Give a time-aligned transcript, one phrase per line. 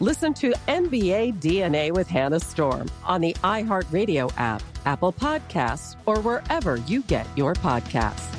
[0.00, 6.76] Listen to NBA DNA with Hannah Storm on the iHeartRadio app, Apple Podcasts, or wherever
[6.76, 8.32] you get your podcasts.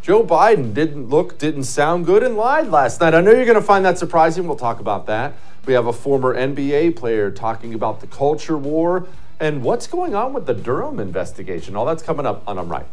[0.00, 3.14] Joe Biden didn't look, didn't sound good, and lied last night.
[3.14, 4.48] I know you're going to find that surprising.
[4.48, 5.34] We'll talk about that.
[5.64, 9.06] We have a former NBA player talking about the culture war
[9.38, 11.76] and what's going on with the Durham investigation.
[11.76, 12.86] All that's coming up on I'm Right.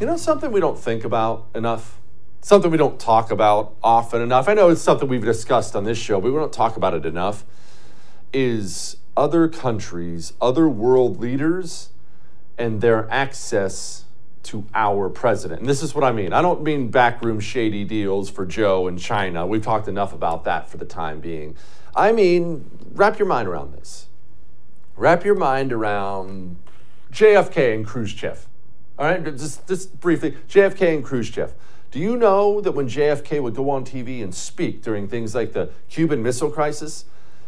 [0.00, 1.98] You know, something we don't think about enough,
[2.40, 4.48] something we don't talk about often enough.
[4.48, 7.04] I know it's something we've discussed on this show, but we don't talk about it
[7.04, 7.44] enough.
[8.32, 11.88] Is other countries, other world leaders,
[12.56, 14.04] and their access
[14.44, 15.60] to our president.
[15.60, 16.32] And this is what I mean.
[16.32, 19.48] I don't mean backroom shady deals for Joe and China.
[19.48, 21.56] We've talked enough about that for the time being.
[21.96, 24.06] I mean, wrap your mind around this.
[24.96, 26.56] Wrap your mind around
[27.10, 28.46] JFK and Khrushchev.
[28.98, 31.54] All right, just, just briefly JFK and Khrushchev.
[31.90, 35.52] Do you know that when JFK would go on TV and speak during things like
[35.52, 37.04] the Cuban Missile Crisis,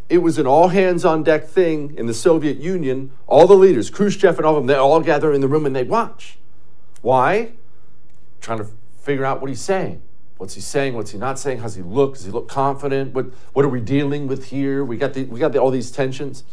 [0.08, 3.12] it was an all hands on deck thing in the Soviet Union.
[3.26, 5.74] All the leaders, Khrushchev and all of them, they all gather in the room and
[5.74, 6.38] they'd watch.
[7.02, 7.52] Why?
[8.40, 8.68] Trying to
[9.00, 10.02] figure out what he's saying.
[10.38, 10.94] What's he saying?
[10.94, 11.58] What's he not saying?
[11.58, 12.14] How's he look?
[12.14, 13.12] Does he look confident?
[13.12, 14.84] What, what are we dealing with here?
[14.84, 16.44] We got, the, we got the, all these tensions.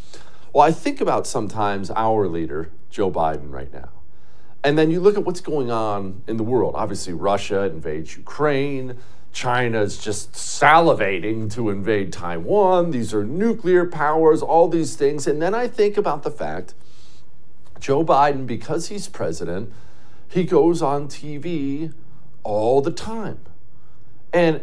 [0.52, 3.90] Well, I think about sometimes our leader, Joe Biden, right now.
[4.64, 6.76] And then you look at what's going on in the world.
[6.76, 8.98] Obviously, Russia invades Ukraine.
[9.32, 12.92] China is just salivating to invade Taiwan.
[12.92, 15.28] These are nuclear powers, all these things.
[15.28, 16.74] And then I think about the fact
[17.80, 19.72] Joe Biden, because he's president,
[20.28, 21.94] he goes on TV
[22.44, 23.40] all the time.
[24.34, 24.62] And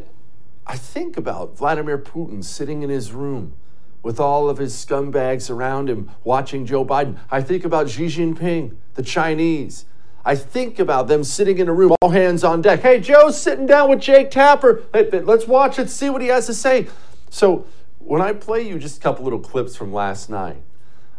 [0.66, 3.54] I think about Vladimir Putin sitting in his room
[4.04, 7.18] with all of his scumbags around him watching Joe Biden.
[7.30, 9.86] I think about Xi Jinping, the Chinese.
[10.24, 12.80] I think about them sitting in a room, all hands on deck.
[12.80, 14.84] Hey, Joe's sitting down with Jake Tapper.
[14.92, 16.86] Let's watch it, see what he has to say.
[17.30, 17.66] So,
[17.98, 20.62] when I play you just a couple little clips from last night,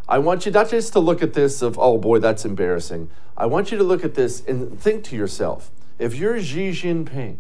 [0.08, 3.10] I want you not just to look at this of, oh boy, that's embarrassing.
[3.36, 7.38] I want you to look at this and think to yourself if you're Xi Jinping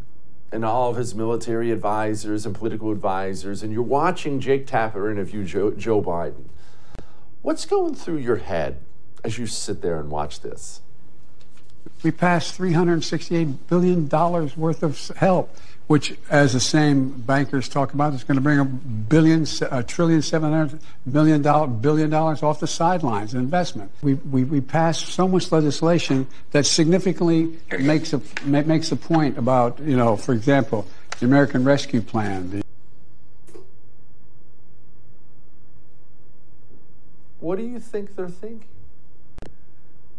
[0.55, 5.43] and all of his military advisors and political advisors, and you're watching Jake Tapper interview
[5.43, 6.45] Joe, Joe Biden,
[7.41, 8.79] what's going through your head
[9.21, 10.79] as you sit there and watch this?
[12.03, 15.53] We passed $368 billion worth of help,
[15.87, 20.21] which, as the same bankers talk about, is going to bring a billion, a trillion,
[20.21, 23.91] seven hundred million dollar, billion dollars off the sidelines in investment.
[24.01, 29.79] We, we, we passed so much legislation that significantly makes a, makes a point about,
[29.79, 30.87] you know, for example,
[31.19, 32.65] the American Rescue Plan, the
[37.39, 38.67] what do you think they're thinking?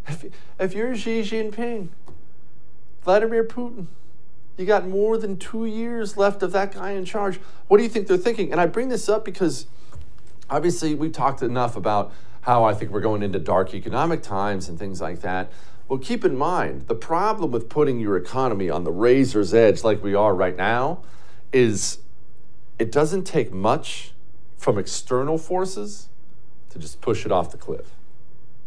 [0.06, 0.26] If,
[0.60, 1.88] if you're Xi Jinping,
[3.02, 3.86] Vladimir Putin,
[4.56, 7.38] you got more than two years left of that guy in charge.
[7.68, 8.52] What do you think they're thinking?
[8.52, 9.66] And I bring this up because
[10.48, 12.12] obviously we've talked enough about
[12.42, 15.50] how I think we're going into dark economic times and things like that.
[15.88, 20.02] Well, keep in mind the problem with putting your economy on the razor's edge like
[20.02, 21.02] we are right now
[21.52, 21.98] is
[22.78, 24.12] it doesn't take much
[24.56, 26.08] from external forces
[26.70, 27.92] to just push it off the cliff.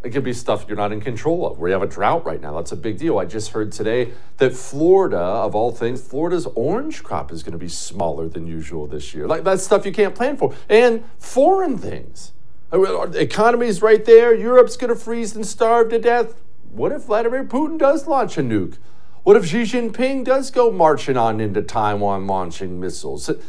[0.02, 2.56] It could be stuff you're not in control of, you have a drought right now.
[2.56, 3.20] That's a big deal.
[3.20, 7.58] I just heard today that Florida, of all things, Florida's orange crop is going to
[7.58, 9.28] be smaller than usual this year.
[9.28, 10.56] Like that's stuff you can't plan for.
[10.70, 12.32] And foreign things.
[12.72, 14.34] Uh, the economy's right there.
[14.34, 16.36] Europe's going to freeze and starve to death.
[16.72, 18.78] What if Vladimir Putin does launch a nuke?
[19.24, 23.28] What if Xi Jinping does go marching on into Taiwan launching missiles?
[23.28, 23.42] Uh,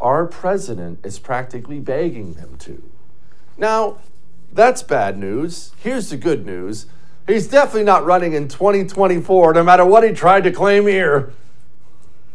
[0.00, 2.82] our president is practically begging them to.
[3.56, 3.98] Now,
[4.54, 5.72] that's bad news.
[5.78, 6.86] Here's the good news
[7.26, 11.32] he's definitely not running in 2024, no matter what he tried to claim here.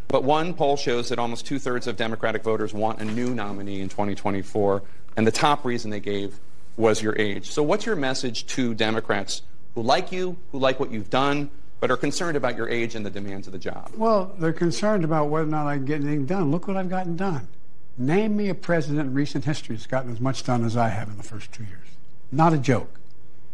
[0.07, 3.79] But one poll shows that almost two thirds of Democratic voters want a new nominee
[3.81, 4.81] in 2024,
[5.15, 6.39] and the top reason they gave
[6.77, 7.51] was your age.
[7.51, 9.43] So, what's your message to Democrats
[9.75, 13.05] who like you, who like what you've done, but are concerned about your age and
[13.05, 13.91] the demands of the job?
[13.95, 16.51] Well, they're concerned about whether or not I can get anything done.
[16.51, 17.47] Look what I've gotten done.
[17.97, 21.09] Name me a president in recent history that's gotten as much done as I have
[21.09, 21.85] in the first two years.
[22.31, 22.99] Not a joke.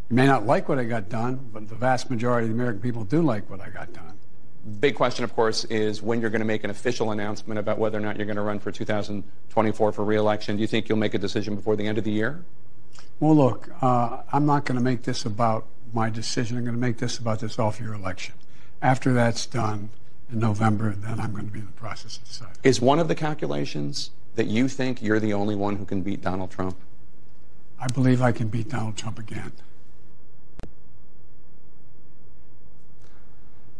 [0.09, 2.81] You may not like what I got done, but the vast majority of the American
[2.81, 4.13] people do like what I got done.
[4.79, 7.97] Big question, of course, is when you're going to make an official announcement about whether
[7.97, 10.55] or not you're going to run for 2024 for reelection.
[10.55, 12.43] Do you think you'll make a decision before the end of the year?
[13.19, 16.57] Well, look, uh, I'm not going to make this about my decision.
[16.57, 18.35] I'm going to make this about this off year election.
[18.81, 19.89] After that's done
[20.31, 22.55] in November, then I'm going to be in the process of deciding.
[22.63, 26.21] Is one of the calculations that you think you're the only one who can beat
[26.21, 26.75] Donald Trump?
[27.79, 29.51] I believe I can beat Donald Trump again.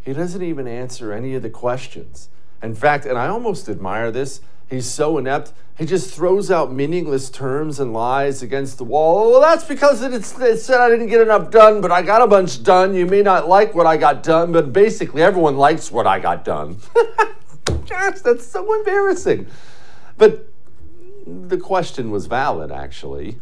[0.02, 2.30] He doesn't even answer any of the questions.
[2.62, 7.30] In fact, and I almost admire this, he's so inept, he just throws out meaningless
[7.30, 9.32] terms and lies against the wall.
[9.32, 12.28] Well, that's because it, it said I didn't get enough done, but I got a
[12.28, 12.94] bunch done.
[12.94, 16.46] You may not like what I got done, but basically everyone likes what I got
[16.46, 16.78] done.
[17.90, 19.48] Gosh, that's so embarrassing.
[20.18, 20.48] But
[21.26, 23.40] the question was valid, actually.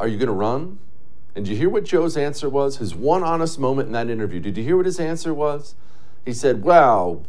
[0.00, 0.78] Are you going to run?
[1.36, 2.78] And did you hear what Joe's answer was?
[2.78, 4.40] His one honest moment in that interview.
[4.40, 5.74] Did you hear what his answer was?
[6.24, 7.22] He said, Well,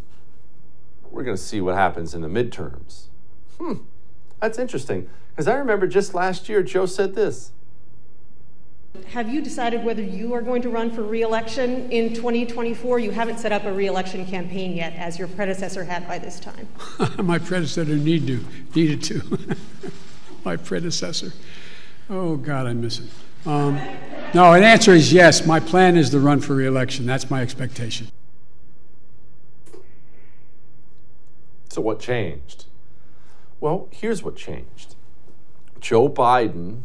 [1.12, 3.08] we're going to see what happens in the midterms.
[3.60, 3.74] Hmm,
[4.40, 5.10] that's interesting.
[5.30, 7.52] Because I remember just last year, Joe said this.
[9.10, 13.00] Have you decided whether you are going to run for reelection in 2024?
[13.00, 16.68] You haven't set up a reelection campaign yet, as your predecessor had by this time.
[17.18, 19.56] My predecessor need to, needed to.
[20.46, 21.34] My predecessor.
[22.12, 23.06] Oh, God, I miss it.
[23.46, 23.80] Um,
[24.34, 25.46] no, the answer is yes.
[25.46, 27.06] My plan is to run for reelection.
[27.06, 28.08] That's my expectation.
[31.70, 32.66] So, what changed?
[33.62, 34.96] Well, here's what changed
[35.80, 36.82] Joe Biden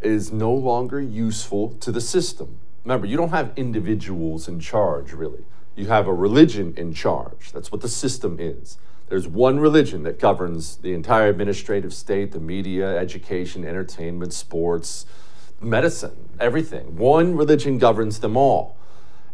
[0.00, 2.60] is no longer useful to the system.
[2.84, 5.44] Remember, you don't have individuals in charge, really.
[5.74, 7.50] You have a religion in charge.
[7.50, 8.78] That's what the system is.
[9.10, 15.04] There's one religion that governs the entire administrative state, the media, education, entertainment, sports,
[15.60, 16.96] medicine, everything.
[16.96, 18.78] One religion governs them all.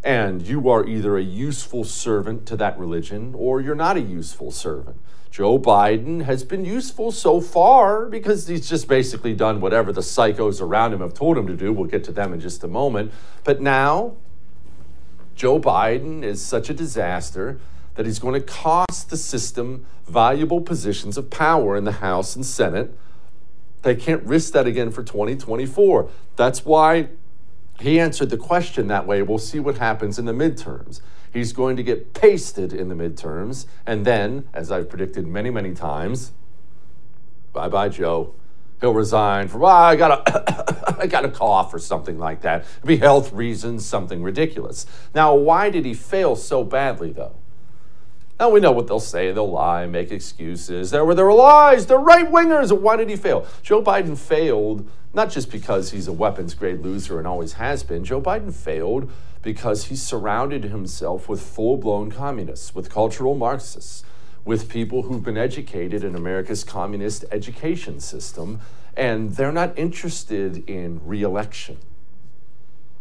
[0.03, 4.51] And you are either a useful servant to that religion or you're not a useful
[4.51, 4.97] servant.
[5.31, 10.63] Joe Biden has been useful so far because he's just basically done whatever the psychos
[10.63, 11.71] around him have told him to do.
[11.71, 13.13] We'll get to them in just a moment.
[13.45, 14.17] But now,
[15.35, 17.61] Joe Biden is such a disaster
[17.97, 22.47] that he's going to cost the system valuable positions of power in the House and
[22.47, 22.97] Senate.
[23.83, 26.09] They can't risk that again for 2024.
[26.37, 27.09] That's why
[27.81, 29.23] he answered the question that way.
[29.23, 31.01] We'll see what happens in the midterms.
[31.33, 35.75] He's going to get pasted in the midterms, and then, as I've predicted many, many
[35.75, 36.33] times,
[37.53, 38.35] bye bye, Joe.
[38.81, 42.65] He'll resign for, well, I got a, I got a cough or something like that.
[42.79, 44.87] It'd be health reasons, something ridiculous.
[45.15, 47.37] Now, why did he fail so badly, though?
[48.39, 49.33] Now we know what they'll say.
[49.33, 50.91] They'll lie, make excuses.
[50.91, 51.87] There were were lies.
[51.87, 52.71] They're right wingers.
[52.79, 53.47] Why did he fail?
[53.63, 58.05] Joe Biden failed not just because he's a weapons grade loser and always has been.
[58.05, 59.11] Joe Biden failed
[59.43, 64.05] because he surrounded himself with full blown communists, with cultural Marxists,
[64.45, 68.61] with people who've been educated in America's communist education system,
[68.95, 71.79] and they're not interested in reelection.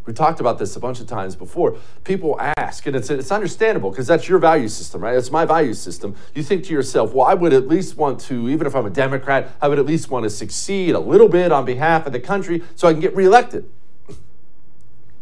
[0.06, 1.78] We talked about this a bunch of times before.
[2.04, 5.16] People ask, and it's, it's understandable because that's your value system, right?
[5.16, 6.16] It's my value system.
[6.36, 8.92] You think to yourself, well, I would at least want to, even if I'm a
[8.92, 12.20] Democrat, I would at least want to succeed a little bit on behalf of the
[12.20, 13.68] country so I can get reelected.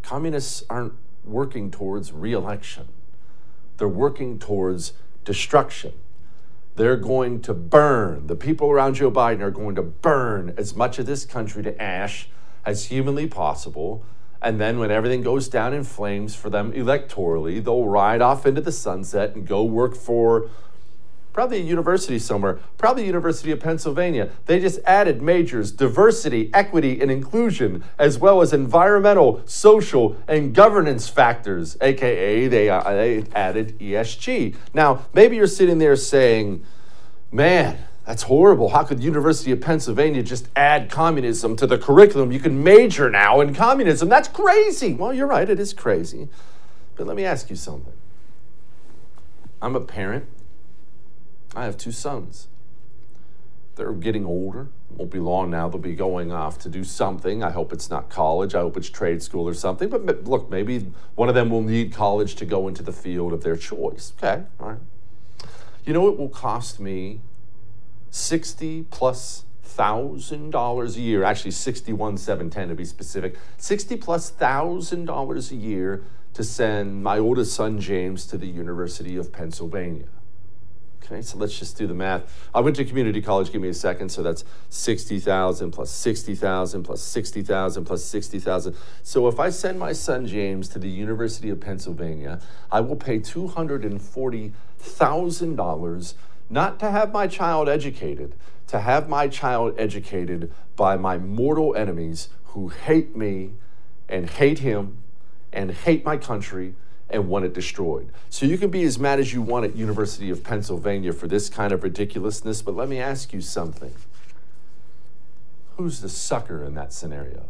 [0.02, 2.90] Communists aren't working towards reelection,
[3.78, 5.94] they're working towards destruction.
[6.75, 10.98] They're going to burn, the people around Joe Biden are going to burn as much
[10.98, 12.30] of this country to ash
[12.66, 14.04] as humanly possible
[14.43, 18.62] and then when everything goes down in flames for them electorally, they'll ride off into
[18.62, 20.50] the sunset and go work for
[21.31, 24.29] probably a university somewhere, probably University of Pennsylvania.
[24.45, 31.09] They just added majors, diversity, equity, and inclusion, as well as environmental, social, and governance
[31.09, 34.55] factors, aka they, uh, they added ESG.
[34.73, 36.63] Now, maybe you're sitting there saying,
[37.31, 38.69] man, that's horrible.
[38.69, 42.31] How could the University of Pennsylvania just add communism to the curriculum?
[42.31, 44.10] You can major now in communism.
[44.10, 44.93] That's crazy.
[44.93, 46.27] Well, you're right, it is crazy.
[46.95, 47.93] But let me ask you something.
[49.62, 50.25] I'm a parent.
[51.55, 52.50] I have two sons.
[53.75, 54.67] They're getting older.
[54.89, 55.69] Won't be long now.
[55.69, 57.41] They'll be going off to do something.
[57.41, 58.53] I hope it's not college.
[58.53, 59.89] I hope it's trade school or something.
[59.89, 63.43] But look, maybe one of them will need college to go into the field of
[63.43, 64.13] their choice.
[64.17, 64.79] Okay, all right.
[65.86, 67.22] You know, it will cost me
[68.13, 75.05] 60 plus thousand dollars a year, actually 61 710 to be specific, 60 plus thousand
[75.05, 76.03] dollars a year
[76.36, 80.05] to send my oldest son James to the University of Pennsylvania.
[81.03, 82.32] Okay, so let's just do the math.
[82.53, 84.10] I went to community college, give me a second.
[84.10, 88.75] So that's 60,000 plus 60,000 plus 60,000 plus 60,000.
[89.01, 92.39] So if I send my son James to the University of Pennsylvania,
[92.72, 96.13] I will pay $240,000
[96.53, 98.36] not to have my child educated,
[98.67, 103.51] to have my child educated by my mortal enemies who hate me
[104.07, 105.00] and hate him
[105.51, 106.75] and hate my country
[107.10, 108.10] and want it destroyed.
[108.29, 111.50] So you can be as mad as you want at University of Pennsylvania for this
[111.50, 113.93] kind of ridiculousness, but let me ask you something.
[115.77, 117.45] Who's the sucker in that scenario?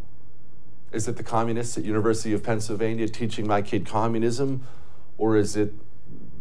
[0.91, 4.65] Is it the communists at University of Pennsylvania teaching my kid communism
[5.17, 5.74] or is it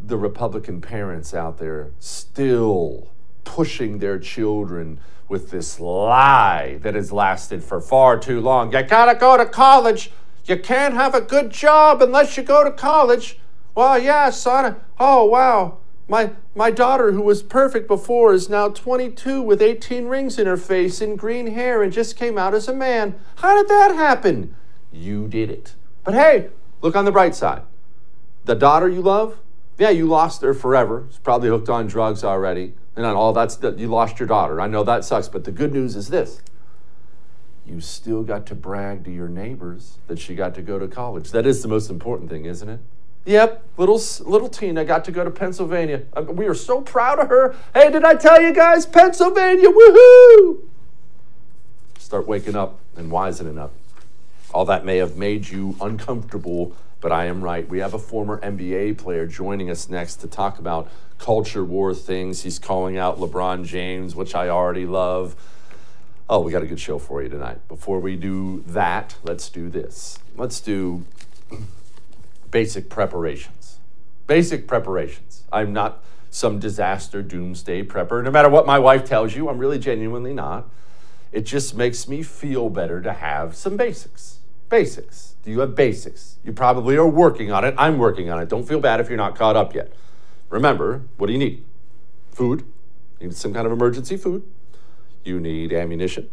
[0.04, 3.08] the Republican parents out there still
[3.44, 8.72] pushing their children with this lie that has lasted for far too long.
[8.72, 10.10] You gotta go to college.
[10.44, 13.38] You can't have a good job unless you go to college.
[13.74, 14.76] Well, yeah, son.
[14.98, 15.78] Oh, wow.
[16.08, 20.56] My, my daughter, who was perfect before, is now 22 with 18 rings in her
[20.56, 23.14] face and green hair and just came out as a man.
[23.36, 24.54] How did that happen?
[24.92, 25.74] You did it.
[26.04, 26.50] But hey,
[26.82, 27.62] look on the bright side.
[28.44, 29.38] The daughter you love,
[29.78, 31.06] yeah, you lost her forever.
[31.10, 32.74] She's probably hooked on drugs already.
[32.94, 34.60] And on all that's that you lost your daughter.
[34.60, 36.42] I know that sucks, but the good news is this.
[37.64, 41.30] You still got to brag to your neighbors that she got to go to college.
[41.30, 42.80] That is the most important thing, isn't it?
[43.24, 46.02] Yep, little little Tina got to go to Pennsylvania.
[46.12, 47.54] Uh, we are so proud of her.
[47.72, 50.64] Hey, did I tell you guys, Pennsylvania, woohoo!
[51.98, 53.72] Start waking up and wisening up.
[54.52, 57.68] All that may have made you uncomfortable but I am right.
[57.68, 62.42] We have a former NBA player joining us next to talk about culture war things.
[62.44, 65.34] He's calling out LeBron James, which I already love.
[66.30, 67.58] Oh, we got a good show for you tonight.
[67.66, 70.20] Before we do that, let's do this.
[70.36, 71.04] Let's do
[72.52, 73.80] basic preparations.
[74.28, 75.42] Basic preparations.
[75.52, 78.22] I'm not some disaster doomsday prepper.
[78.22, 80.70] No matter what my wife tells you, I'm really genuinely not.
[81.32, 84.38] It just makes me feel better to have some basics.
[84.72, 85.36] Basics.
[85.42, 86.38] Do you have basics?
[86.42, 87.74] You probably are working on it.
[87.76, 88.48] I'm working on it.
[88.48, 89.92] Don't feel bad if you're not caught up yet.
[90.48, 91.62] Remember, what do you need?
[92.30, 92.64] Food.
[93.20, 94.42] You need some kind of emergency food.
[95.24, 96.30] You need ammunition.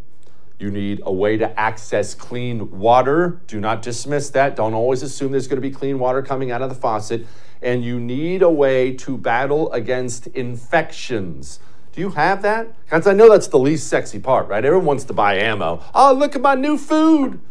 [0.58, 3.42] You need a way to access clean water.
[3.48, 4.56] Do not dismiss that.
[4.56, 7.28] Don't always assume there's going to be clean water coming out of the faucet.
[7.62, 11.60] And you need a way to battle against infections.
[11.92, 12.74] Do you have that?
[12.86, 14.64] Because I know that's the least sexy part, right?
[14.64, 15.84] Everyone wants to buy ammo.
[15.94, 17.42] Oh, look at my new food.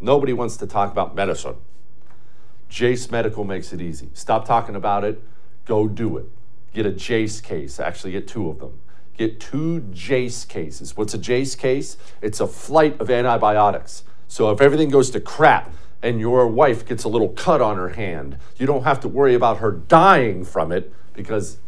[0.00, 1.56] Nobody wants to talk about medicine.
[2.68, 4.10] Jase Medical makes it easy.
[4.14, 5.22] Stop talking about it,
[5.64, 6.26] go do it.
[6.74, 8.78] Get a Jase case, actually, get two of them.
[9.16, 10.96] Get two Jase cases.
[10.96, 11.96] What's a Jase case?
[12.22, 14.04] It's a flight of antibiotics.
[14.28, 17.88] So if everything goes to crap and your wife gets a little cut on her
[17.88, 21.58] hand, you don't have to worry about her dying from it because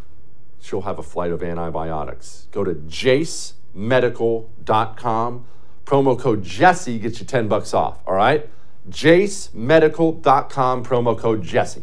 [0.60, 2.46] she'll have a flight of antibiotics.
[2.52, 5.46] Go to jasemedical.com
[5.90, 8.48] Promo code Jesse gets you 10 bucks off, all right?
[8.90, 11.82] JaseMedical.com, promo code Jesse.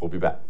[0.00, 0.40] We'll be back.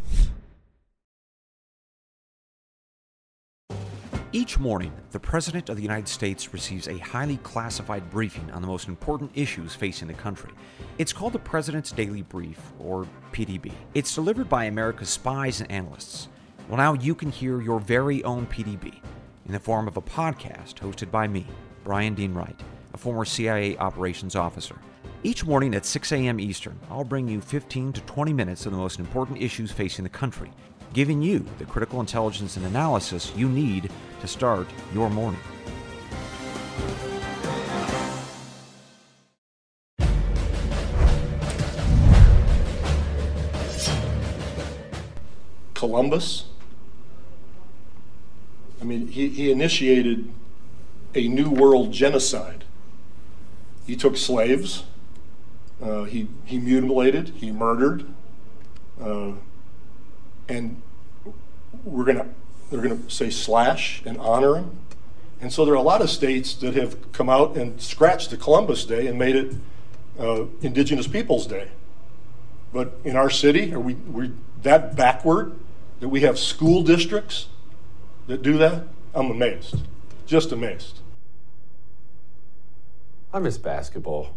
[4.33, 8.69] Each morning, the President of the United States receives a highly classified briefing on the
[8.69, 10.51] most important issues facing the country.
[10.97, 13.73] It's called the President's Daily Brief, or PDB.
[13.93, 16.29] It's delivered by America's spies and analysts.
[16.71, 19.03] Well, now you can hear your very own PDB
[19.45, 21.47] in the form of a podcast hosted by me,
[21.85, 22.59] Bryan Dean Wright,
[22.93, 24.77] a former CIA operations officer.
[25.23, 26.41] Each morning at 6 a.m.
[26.41, 30.09] Eastern, I'll bring you 15 to 20 minutes of the most important issues facing the
[30.09, 30.51] country
[30.95, 35.41] giving you the critical intelligence and analysis you need to start your morning.
[45.75, 46.45] Columbus.
[48.81, 50.33] I mean, he, he initiated
[51.15, 52.65] a New World genocide.
[53.87, 54.85] He took slaves,
[55.83, 58.07] uh, he, he mutilated, he murdered,
[59.03, 59.33] uh,
[60.49, 60.81] and
[61.85, 62.27] we're going to
[62.71, 64.79] they're going to say slash and honor him.
[65.41, 68.37] And so there are a lot of states that have come out and scratched the
[68.37, 69.55] Columbus Day and made it
[70.19, 71.69] uh, Indigenous Peoples Day.
[72.73, 75.57] But in our city, are we we that backward
[76.01, 77.47] that we have school districts
[78.27, 78.85] that do that?
[79.15, 79.83] I'm amazed,
[80.27, 81.01] just amazed.
[83.35, 84.29] I miss basketball.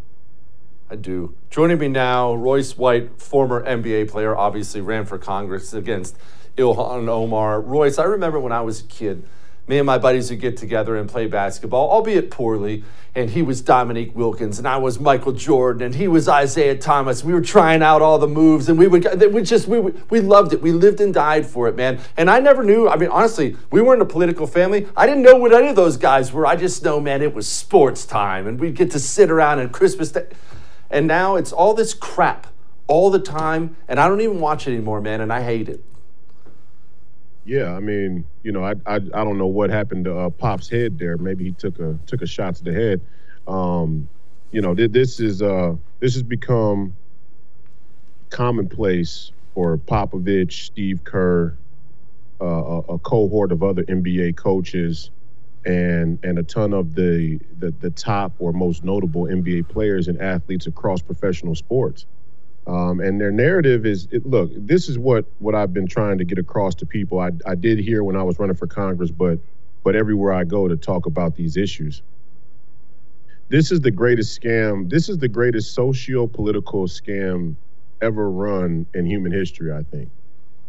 [0.90, 1.36] I do.
[1.52, 6.18] Joining me now, Royce White, former NBA player, obviously ran for Congress against
[6.58, 7.62] Ilhan Omar.
[7.62, 9.24] Royce, I remember when I was a kid,
[9.68, 12.84] me and my buddies would get together and play basketball, albeit poorly.
[13.14, 17.24] And he was Dominique Wilkins, and I was Michael Jordan, and he was Isiah Thomas.
[17.24, 20.54] We were trying out all the moves, and we would we just we we loved
[20.54, 20.62] it.
[20.62, 22.00] We lived and died for it, man.
[22.16, 22.88] And I never knew.
[22.88, 24.88] I mean, honestly, we weren't a political family.
[24.96, 26.46] I didn't know what any of those guys were.
[26.46, 29.72] I just know, man, it was sports time, and we'd get to sit around and
[29.72, 30.28] Christmas Day.
[30.92, 32.48] And now it's all this crap
[32.86, 35.84] all the time, and I don't even watch it anymore, man, and I hate it.
[37.48, 40.70] Yeah, I mean, you know, I I, I don't know what happened to uh, Pop's
[40.70, 41.18] head there.
[41.18, 43.02] Maybe he took a took a shot to the head.
[43.48, 44.10] Um,
[44.52, 46.94] you know, th- this is uh this has become
[48.32, 51.58] commonplace for Popovich, Steve Kerr,
[52.42, 55.10] uh, a, a, cohort of other NBA coaches,
[55.66, 60.22] and and a ton of the, the the top or most notable NBA players and
[60.22, 62.06] athletes across professional sports.
[62.68, 66.26] Um, and their narrative is it, look this is what what i've been trying to
[66.26, 67.20] get across to people.
[67.20, 69.40] I, I did hear when i was running for congress but
[69.84, 72.04] but everywhere i go to talk about these issues.
[73.50, 77.58] This is the greatest scam this is the greatest socio-political scam
[78.02, 80.12] ever run in human history i think.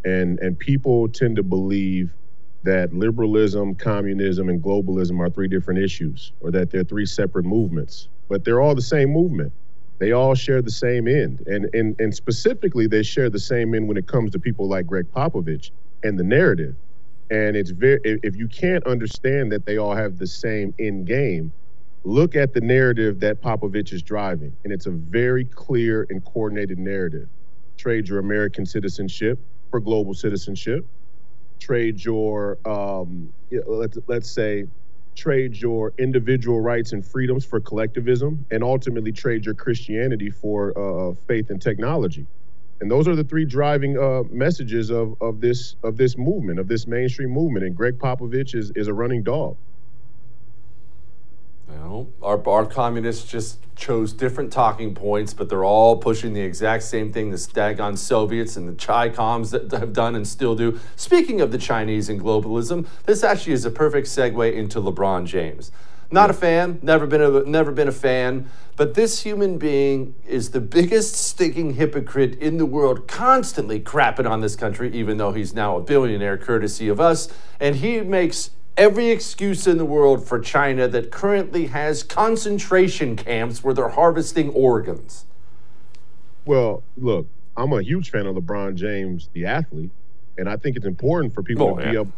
[0.04, 2.14] And and people tend to believe
[2.64, 8.08] that liberalism communism and globalism are three different issues or that they're three separate movements
[8.28, 9.52] but they're all the same movement
[9.98, 11.42] they all share the same end.
[11.46, 14.86] And, and, and specifically, they share the same end when it comes to people like
[14.86, 15.70] Gregg Popovich
[16.02, 16.76] and the narrative.
[17.30, 21.52] And it's very, if you can't understand that they all have the same end game,
[22.04, 24.56] look at the narrative that Popovich is driving.
[24.64, 27.28] And it's a very clear and coordinated narrative.
[27.76, 29.38] Trade your American citizenship
[29.70, 30.86] for global citizenship.
[31.60, 33.32] Trade your, um,
[33.66, 34.66] let's, let's say,
[35.18, 41.10] trade your individual rights and freedoms for collectivism, and ultimately trade your Christianity for uh,
[41.10, 42.26] uh, faith and technology.
[42.80, 46.68] And those are the three driving uh, messages of, of this of this movement, of
[46.68, 47.66] this mainstream movement.
[47.66, 49.56] And Gregg Popovich is, is a running dog.
[51.68, 56.82] Well, our, our communists just chose different talking points, but they're all pushing the exact
[56.82, 60.80] same thing the Stagon Soviets and the Chi Coms that have done and still do.
[60.96, 65.70] Speaking of the Chinese and globalism, this actually is a perfect segue into LeBron James.
[66.10, 70.52] Not a fan, never been a, never been a fan, but this human being is
[70.52, 75.52] the biggest stinking hypocrite in the world, constantly crapping on this country, even though he's
[75.52, 77.28] now a billionaire courtesy of us,
[77.60, 83.62] and he makes every excuse in the world for China that currently has concentration camps
[83.62, 85.26] where they're harvesting organs.
[86.46, 89.90] Well, look, I'm a huge fan of LeBron James, the athlete,
[90.38, 91.90] and I think it's important for people oh, to yeah.
[91.90, 92.12] be able,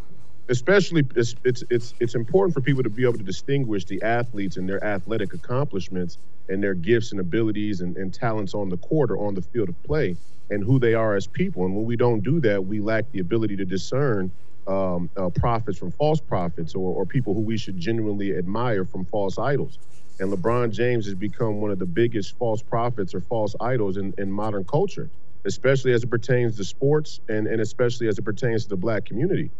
[0.50, 4.58] especially it's, it's it's it's important for people to be able to distinguish the athletes
[4.58, 6.18] and their athletic accomplishments
[6.50, 9.70] and their gifts and abilities and, and talents on the court or on the field
[9.70, 10.16] of play
[10.50, 11.64] and who they are as people.
[11.64, 14.30] And when we don't do that, we lack the ability to discern
[14.70, 19.04] um, uh, prophets from false prophets or, or people who we should genuinely admire from
[19.04, 19.78] false idols.
[20.20, 24.14] And LeBron James has become one of the biggest false prophets or false idols in,
[24.18, 25.10] in modern culture,
[25.44, 29.04] especially as it pertains to sports and, and especially as it pertains to the black
[29.06, 29.50] community.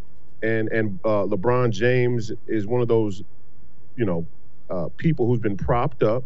[0.42, 3.22] And and uh, LeBron James is one of those,
[3.96, 4.26] you know,
[4.70, 6.24] uh, people who's been propped up,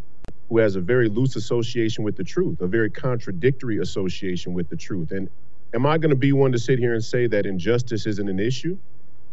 [0.48, 4.76] who has a very loose association with the truth, a very contradictory association with the
[4.76, 5.10] truth.
[5.10, 5.28] And
[5.74, 8.38] Am I going to be one to sit here and say that injustice isn't an
[8.38, 8.78] issue?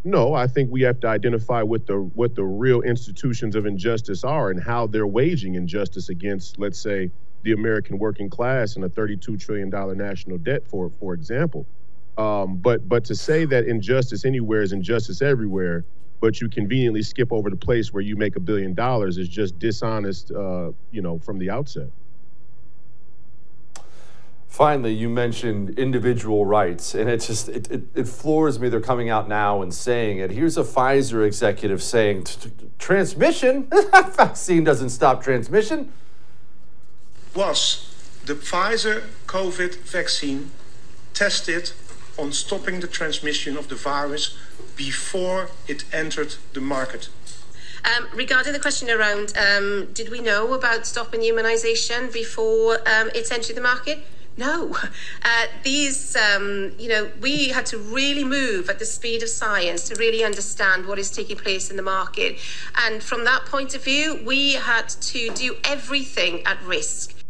[0.03, 4.23] No, I think we have to identify what the what the real institutions of injustice
[4.23, 7.11] are and how they're waging injustice against, let's say,
[7.43, 11.67] the American working class and a 32 trillion dollar national debt, for for example.
[12.17, 15.85] Um, but but to say that injustice anywhere is injustice everywhere,
[16.19, 19.59] but you conveniently skip over the place where you make a billion dollars is just
[19.59, 21.89] dishonest, uh, you know, from the outset.
[24.51, 28.67] Finally, you mentioned individual rights, and it just it, it, it floors me.
[28.67, 30.29] They're coming out now and saying it.
[30.29, 32.25] Here's a Pfizer executive saying,
[32.77, 33.69] "Transmission?
[33.69, 35.93] That vaccine doesn't stop transmission."
[37.33, 40.51] Was the Pfizer COVID vaccine
[41.13, 41.71] tested
[42.19, 44.37] on stopping the transmission of the virus
[44.75, 47.07] before it entered the market?
[47.85, 53.31] Um, regarding the question around, um, did we know about stopping immunisation before um, it
[53.31, 53.99] entered the market?
[54.41, 54.75] No,
[55.23, 59.87] uh, these, um, you know, we had to really move at the speed of science
[59.89, 62.39] to really understand what is taking place in the market.
[62.75, 67.20] And from that point of view, we had to do everything at risk.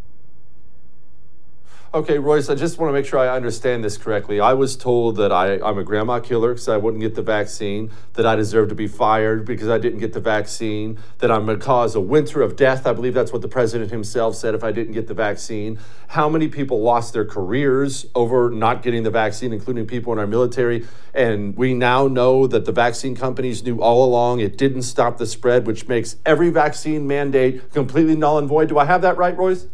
[1.93, 4.39] Okay, Royce, I just want to make sure I understand this correctly.
[4.39, 7.91] I was told that I, I'm a grandma killer because I wouldn't get the vaccine,
[8.13, 11.59] that I deserve to be fired because I didn't get the vaccine, that I'm going
[11.59, 12.87] to cause a winter of death.
[12.87, 15.79] I believe that's what the president himself said if I didn't get the vaccine.
[16.07, 20.27] How many people lost their careers over not getting the vaccine, including people in our
[20.27, 20.87] military?
[21.13, 25.25] And we now know that the vaccine companies knew all along it didn't stop the
[25.25, 28.69] spread, which makes every vaccine mandate completely null and void.
[28.69, 29.67] Do I have that right, Royce?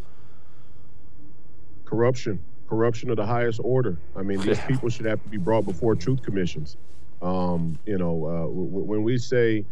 [1.88, 3.98] Corruption, corruption of the highest order.
[4.14, 6.76] I mean, these people should have to be brought before truth commissions.
[7.22, 9.64] Um, you know, uh, w- when we say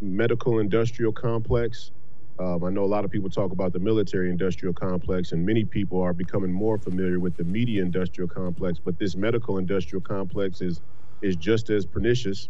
[0.00, 1.90] medical industrial complex,
[2.38, 5.64] um, I know a lot of people talk about the military industrial complex, and many
[5.64, 8.78] people are becoming more familiar with the media industrial complex.
[8.78, 10.80] But this medical industrial complex is
[11.22, 12.48] is just as pernicious,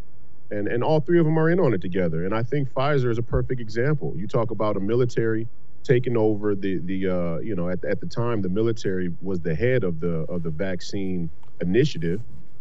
[0.51, 2.25] and and all three of them are in on it together.
[2.25, 4.15] And I think Pfizer is a perfect example.
[4.17, 5.49] You talk about a military
[5.85, 9.55] taken over the the uh, you know at, at the time the military was the
[9.55, 12.21] head of the of the vaccine initiative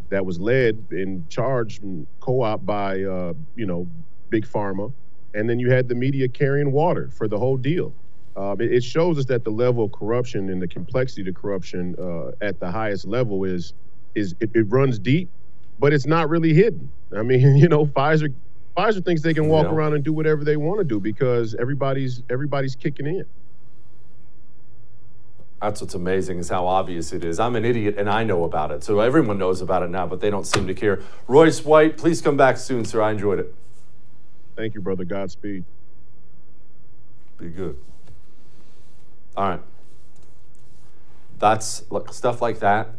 [0.10, 1.82] that was led in charge
[2.20, 3.88] co-op by uh, you know
[4.30, 4.94] big pharma.
[5.36, 7.92] And then you had the media carrying water for the whole deal.
[8.36, 11.96] Um, it, it, shows us that the level of corruption and the complexity of corruption
[12.00, 13.74] uh, at the highest level is
[14.16, 15.30] is it, it, runs deep
[15.80, 16.92] but it's not really hidden.
[17.16, 18.34] I mean you know pfizer
[18.76, 19.72] Pfizer thinks they can walk yeah.
[19.72, 23.26] around and do whatever they want to do because everybody's everybody's kicking in.
[25.62, 27.40] That's what's amazing is how obvious it is.
[27.40, 28.84] I'm an idiot and I know about it.
[28.84, 31.00] So everyone knows about it now, but they don't seem to care.
[31.28, 33.02] Royce White, please come back soon, sir.
[33.02, 33.56] I enjoyed it.
[34.58, 35.06] Thank you, brother.
[35.06, 35.64] Godspeed.
[37.38, 37.78] Be good.
[39.38, 39.62] All right.
[41.40, 42.90] That's stuff like that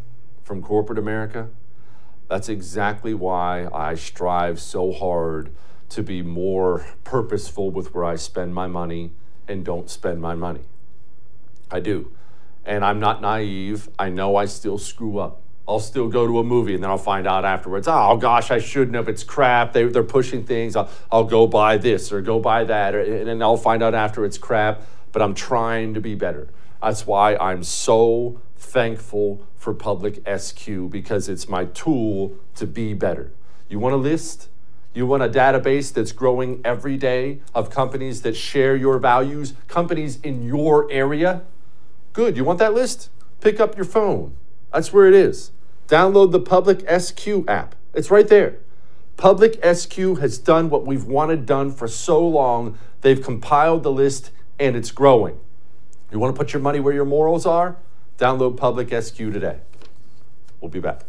[0.42, 1.48] from corporate America.
[2.28, 5.50] That's exactly why I strive so hard
[5.90, 9.12] to be more purposeful with where I spend my money
[9.46, 10.62] and don't spend my money.
[11.70, 12.12] I do.
[12.64, 13.88] And I'm not naive.
[13.98, 15.42] I know I still screw up.
[15.66, 18.58] I'll still go to a movie and then I'll find out afterwards, oh gosh, I
[18.58, 19.08] shouldn't have.
[19.08, 19.72] It's crap.
[19.72, 20.76] They, they're pushing things.
[20.76, 22.94] I'll, I'll go buy this or go buy that.
[22.94, 24.82] Or, and then I'll find out after it's crap.
[25.12, 26.48] But I'm trying to be better.
[26.84, 33.32] That's why I'm so thankful for Public SQ because it's my tool to be better.
[33.70, 34.50] You want a list?
[34.92, 40.20] You want a database that's growing every day of companies that share your values, companies
[40.20, 41.40] in your area?
[42.12, 42.36] Good.
[42.36, 43.08] You want that list?
[43.40, 44.36] Pick up your phone.
[44.70, 45.52] That's where it is.
[45.88, 47.74] Download the Public SQ app.
[47.94, 48.58] It's right there.
[49.16, 52.78] Public SQ has done what we've wanted done for so long.
[53.00, 55.38] They've compiled the list and it's growing.
[56.12, 57.76] You want to put your money where your morals are?
[58.18, 59.58] Download Public SQ today.
[60.60, 61.02] We'll be back.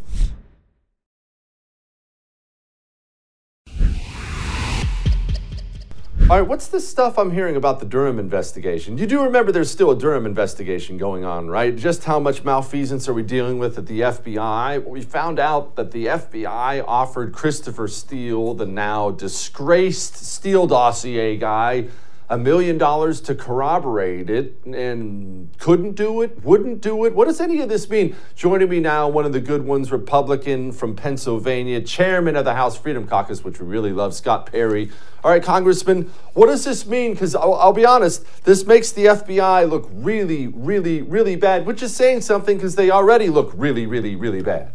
[6.27, 8.97] All right, what's this stuff I'm hearing about the Durham investigation?
[8.97, 11.75] You do remember there's still a Durham investigation going on, right?
[11.75, 14.84] Just how much malfeasance are we dealing with at the FBI?
[14.88, 21.89] We found out that the FBI offered Christopher Steele, the now disgraced Steele dossier guy,
[22.29, 27.13] a million dollars to corroborate it and couldn't do it, wouldn't do it.
[27.13, 28.15] What does any of this mean?
[28.35, 32.77] Joining me now, one of the good ones, Republican from Pennsylvania, chairman of the House
[32.77, 34.89] Freedom Caucus, which we really love, Scott Perry.
[35.23, 37.13] All right, Congressman, what does this mean?
[37.13, 41.83] Because I'll, I'll, be honest, this makes the FBI look really, really, really bad, which
[41.83, 44.71] is saying something because they already look really, really, really bad.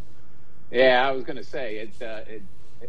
[0.71, 2.43] Yeah, I was going to say it, uh, it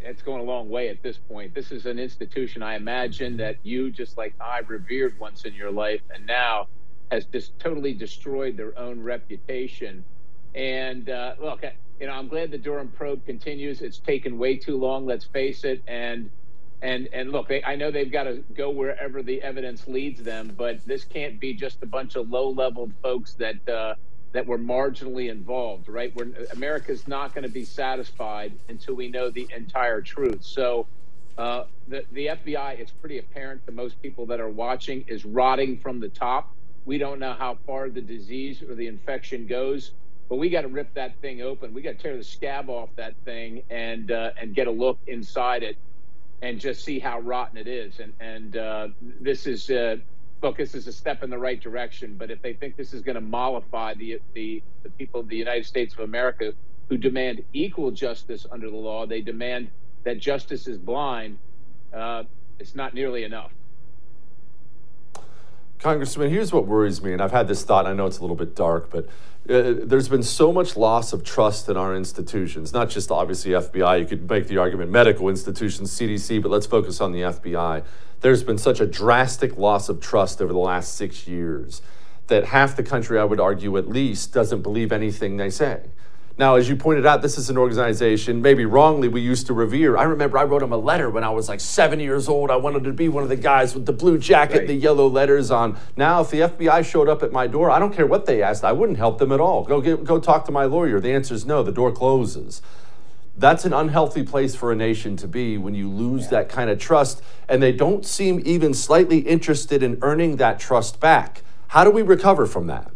[0.04, 1.54] it's going a long way at this point.
[1.54, 5.72] This is an institution I imagine that you, just like I, revered once in your
[5.72, 6.68] life, and now
[7.12, 10.04] has just totally destroyed their own reputation.
[10.56, 11.64] And uh, look,
[12.00, 13.82] you know, I'm glad the Durham probe continues.
[13.82, 15.06] It's taken way too long.
[15.06, 15.82] Let's face it.
[15.88, 16.30] And
[16.82, 20.54] and and look, they, I know they've got to go wherever the evidence leads them,
[20.58, 23.96] but this can't be just a bunch of low-level folks that uh,
[24.34, 26.16] that were marginally involved, right?
[26.16, 30.44] We're, America's not going to be satisfied until we know the entire truth.
[30.44, 30.88] So.
[31.38, 35.78] Uh, the, the FBI, it's pretty apparent to most people that are watching, is rotting
[35.78, 36.54] from the top.
[36.86, 39.92] We don't know how far the disease or the infection goes,
[40.30, 41.74] but we got to rip that thing open.
[41.74, 44.98] We got to tear the scab off that thing and uh, and get a look
[45.08, 45.78] inside it
[46.42, 48.00] and just see how rotten it is.
[48.00, 48.88] And and uh,
[49.20, 49.98] this is uh,
[50.42, 52.16] look, this is a step in the right direction.
[52.18, 55.38] But if they think this is going to mollify the, the the people of the
[55.38, 56.54] United States of America
[56.90, 59.70] who demand equal justice under the law, they demand
[60.04, 61.38] that justice is blind.
[61.94, 62.24] Uh,
[62.60, 63.52] it's not nearly enough.
[65.82, 67.88] Congressman, here's what worries me, and I've had this thought.
[67.88, 69.06] I know it's a little bit dark, but
[69.50, 74.00] uh, there's been so much loss of trust in our institutions, not just obviously FBI.
[74.00, 77.84] You could make the argument medical institutions, CDC, but let's focus on the FBI.
[78.20, 81.82] There's been such a drastic loss of trust over the last six years
[82.28, 85.86] that half the country, I would argue at least, doesn't believe anything they say.
[86.42, 89.96] Now, as you pointed out, this is an organization, maybe wrongly, we used to revere.
[89.96, 92.50] I remember I wrote him a letter when I was like seven years old.
[92.50, 94.68] I wanted to be one of the guys with the blue jacket, right.
[94.68, 95.78] the yellow letters on.
[95.96, 98.64] Now, if the FBI showed up at my door, I don't care what they asked,
[98.64, 99.64] I wouldn't help them at all.
[99.66, 101.00] Go, get, go talk to my lawyer.
[101.00, 102.64] The answer is no, the door closes.
[103.38, 106.30] That's an unhealthy place for a nation to be when you lose yeah.
[106.40, 111.00] that kind of trust, and they don't seem even slightly interested in earning that trust
[111.00, 111.44] back.
[111.68, 112.92] How do we recover from that?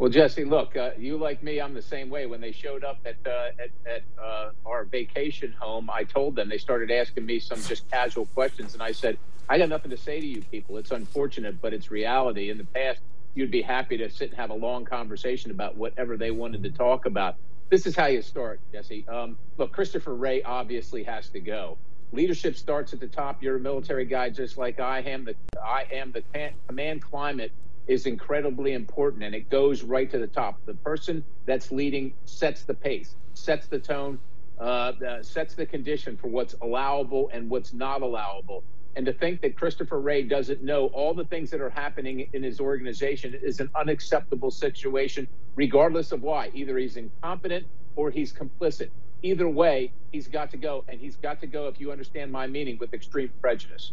[0.00, 2.24] Well, Jesse, look, uh, you like me, I'm the same way.
[2.24, 6.48] When they showed up at uh, at, at uh, our vacation home, I told them
[6.48, 9.18] they started asking me some just casual questions, and I said,
[9.50, 10.78] "I got nothing to say to you people.
[10.78, 12.48] It's unfortunate, but it's reality.
[12.48, 13.00] In the past,
[13.34, 16.70] you'd be happy to sit and have a long conversation about whatever they wanted to
[16.70, 17.34] talk about.
[17.68, 19.04] This is how you start, Jesse.
[19.06, 21.76] Um, look, Christopher Wray obviously has to go.
[22.12, 23.42] Leadership starts at the top.
[23.42, 25.26] You're a military guy, just like I am.
[25.26, 26.22] The I am the
[26.68, 27.52] command climate
[27.90, 30.60] is incredibly important and it goes right to the top.
[30.64, 34.20] The person that's leading sets the pace, sets the tone,
[34.60, 38.62] uh, uh, sets the condition for what's allowable and what's not allowable.
[38.94, 42.44] And to think that Christopher Wray doesn't know all the things that are happening in
[42.44, 45.26] his organization is an unacceptable situation,
[45.56, 46.50] regardless of why.
[46.54, 48.90] Either he's incompetent or he's complicit.
[49.22, 50.84] Either way, he's got to go.
[50.86, 53.92] And he's got to go, if you understand my meaning, with extreme prejudice.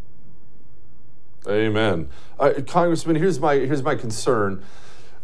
[1.47, 2.09] Amen.
[2.39, 4.63] Uh, Congressman, here's my here's my concern.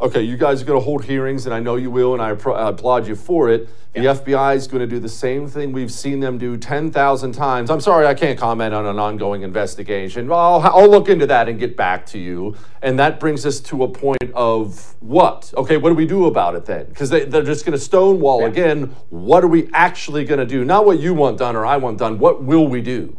[0.01, 2.31] Okay, you guys are going to hold hearings, and I know you will, and I,
[2.51, 3.69] I applaud you for it.
[3.95, 4.13] Yeah.
[4.13, 7.69] The FBI is going to do the same thing we've seen them do 10,000 times.
[7.69, 10.31] I'm sorry, I can't comment on an ongoing investigation.
[10.31, 12.55] I'll, I'll look into that and get back to you.
[12.81, 15.53] And that brings us to a point of what?
[15.55, 16.87] Okay, what do we do about it then?
[16.87, 18.47] Because they, they're just going to stonewall yeah.
[18.47, 18.95] again.
[19.09, 20.65] What are we actually going to do?
[20.65, 22.17] Not what you want done or I want done.
[22.17, 23.15] What will we do?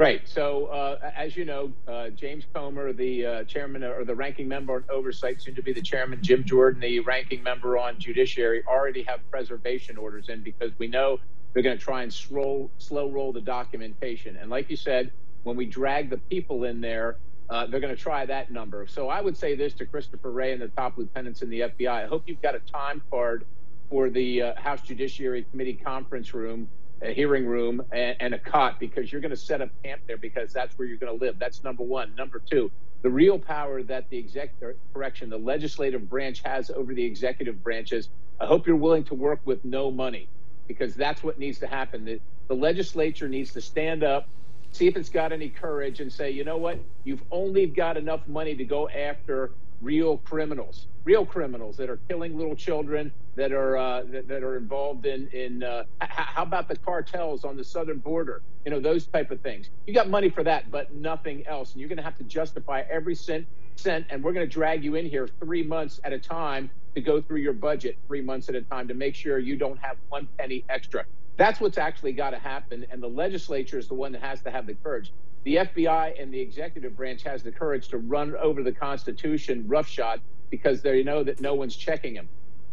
[0.00, 0.26] Right.
[0.26, 4.76] So, uh, as you know, uh, James Comer, the uh, chairman or the ranking member
[4.76, 9.02] on oversight, soon to be the chairman, Jim Jordan, the ranking member on judiciary, already
[9.02, 11.18] have preservation orders in because we know
[11.52, 14.36] they're going to try and slow, slow roll the documentation.
[14.36, 17.18] And like you said, when we drag the people in there,
[17.50, 18.86] uh, they're going to try that number.
[18.86, 22.04] So I would say this to Christopher Wray and the top lieutenants in the FBI.
[22.04, 23.44] I hope you've got a time card
[23.90, 26.70] for the uh, House Judiciary Committee conference room
[27.02, 30.18] a hearing room and, and a cot because you're going to set up camp there
[30.18, 31.38] because that's where you're going to live.
[31.38, 32.14] That's number one.
[32.14, 32.70] Number two,
[33.02, 38.08] the real power that the executive correction, the legislative branch has over the executive branches.
[38.40, 40.28] I hope you're willing to work with no money
[40.68, 42.04] because that's what needs to happen.
[42.04, 44.28] The, the legislature needs to stand up,
[44.72, 48.26] see if it's got any courage, and say, you know what, you've only got enough
[48.28, 53.10] money to go after real criminals, real criminals that are killing little children,
[53.40, 57.56] that are uh, that, that, are involved in in uh, how about the cartels on
[57.56, 58.42] the southern border?
[58.66, 59.70] You know those type of things.
[59.86, 62.82] You got money for that, but nothing else, and you're going to have to justify
[62.90, 64.04] every cent cent.
[64.10, 67.22] And we're going to drag you in here three months at a time to go
[67.22, 70.28] through your budget three months at a time to make sure you don't have one
[70.36, 71.06] penny extra.
[71.38, 74.50] That's what's actually got to happen, and the legislature is the one that has to
[74.50, 75.14] have the courage.
[75.44, 80.20] The FBI and the executive branch has the courage to run over the Constitution roughshod
[80.50, 82.28] because they know that no one's checking them.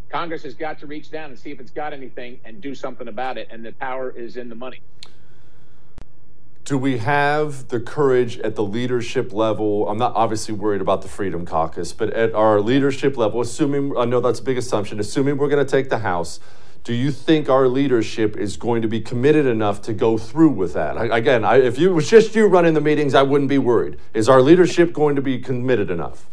[0.09, 3.07] Congress has got to reach down and see if it's got anything and do something
[3.07, 3.47] about it.
[3.51, 4.81] And the power is in the money.
[6.63, 9.87] Do we have the courage at the leadership level?
[9.87, 14.03] I'm not obviously worried about the Freedom Caucus, but at our leadership level, assuming, I
[14.03, 16.41] know that's a big assumption, assuming we're going to take the House,
[16.83, 20.73] do you think our leadership is going to be committed enough to go through with
[20.73, 20.97] that?
[20.97, 23.97] I, again, I, if it was just you running the meetings, I wouldn't be worried.
[24.13, 26.25] Is our leadership going to be committed enough?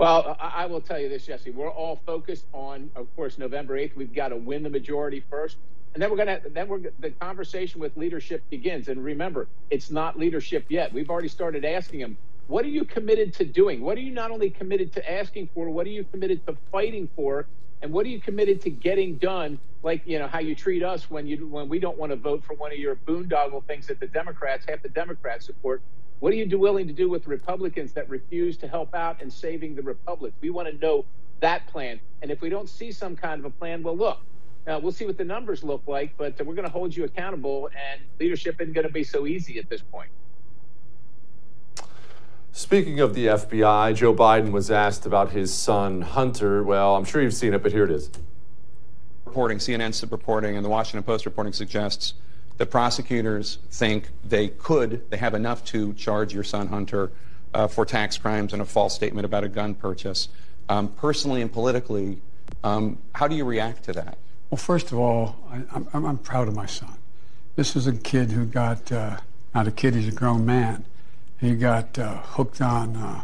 [0.00, 1.50] Well, I, will tell you this, Jesse.
[1.50, 3.96] We're all focused on, of course, November 8th.
[3.96, 5.58] We've got to win the majority first.
[5.92, 8.88] And then we're to, then we're, the conversation with leadership begins.
[8.88, 10.90] And remember, it's not leadership yet.
[10.90, 13.82] We've already started asking them, what are you committed to doing?
[13.82, 17.06] What are you not only committed to asking for, what are you committed to fighting
[17.14, 17.44] for?
[17.82, 19.58] And what are you committed to getting done?
[19.82, 22.42] Like, you know, how you treat us when you, when we don't want to vote
[22.46, 25.82] for one of your boondoggle things that the Democrats, half the Democrats support.
[26.20, 29.30] What are you do, willing to do with Republicans that refuse to help out in
[29.30, 30.34] saving the republic?
[30.42, 31.06] We want to know
[31.40, 31.98] that plan.
[32.20, 34.20] And if we don't see some kind of a plan, well, look,
[34.66, 37.68] uh, we'll see what the numbers look like, but we're going to hold you accountable,
[37.68, 40.10] and leadership isn't going to be so easy at this point.
[42.52, 46.62] Speaking of the FBI, Joe Biden was asked about his son, Hunter.
[46.62, 48.10] Well, I'm sure you've seen it, but here it is.
[49.24, 52.12] Reporting, CNN's reporting, and the Washington Post reporting suggests
[52.60, 57.10] that prosecutors think they could, they have enough to charge your son, Hunter,
[57.54, 60.28] uh, for tax crimes and a false statement about a gun purchase.
[60.68, 62.18] Um, personally and politically,
[62.62, 64.18] um, how do you react to that?
[64.50, 65.62] Well, first of all, I,
[65.96, 66.98] am I'm proud of my son.
[67.56, 69.16] This is a kid who got, uh,
[69.54, 70.84] not a kid, he's a grown man.
[71.40, 73.22] He got uh, hooked on, uh,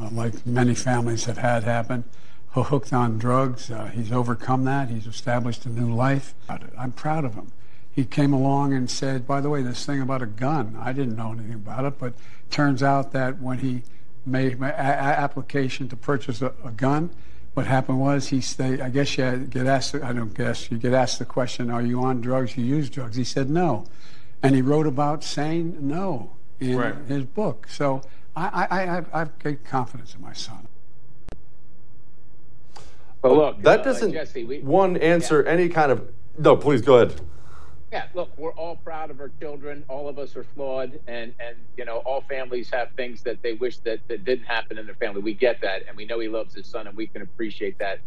[0.00, 2.04] uh like many families have had happen,
[2.50, 3.72] hooked on drugs.
[3.72, 4.88] Uh, he's overcome that.
[4.88, 6.36] He's established a new life.
[6.78, 7.50] I'm proud of him.
[7.98, 11.16] He came along and said, by the way, this thing about a gun, I didn't
[11.16, 12.12] know anything about it, but
[12.48, 13.82] turns out that when he
[14.24, 17.10] made an application to purchase a, a gun,
[17.54, 20.92] what happened was he stayed, I guess you get asked, I don't guess, you get
[20.92, 23.16] asked the question, are you on drugs, you use drugs?
[23.16, 23.84] He said no.
[24.44, 26.30] And he wrote about saying no
[26.60, 26.94] in right.
[27.08, 27.66] his book.
[27.68, 28.02] So
[28.36, 30.68] I, I, I, have, I have great confidence in my son.
[33.22, 35.50] But look, that uh, doesn't Jesse, we, one answer yeah.
[35.50, 36.08] any kind of.
[36.38, 37.20] No, please go ahead.
[37.90, 39.82] Yeah, look, we're all proud of our children.
[39.88, 43.54] All of us are flawed, and and you know, all families have things that they
[43.54, 45.22] wish that, that didn't happen in their family.
[45.22, 48.00] We get that, and we know he loves his son, and we can appreciate that.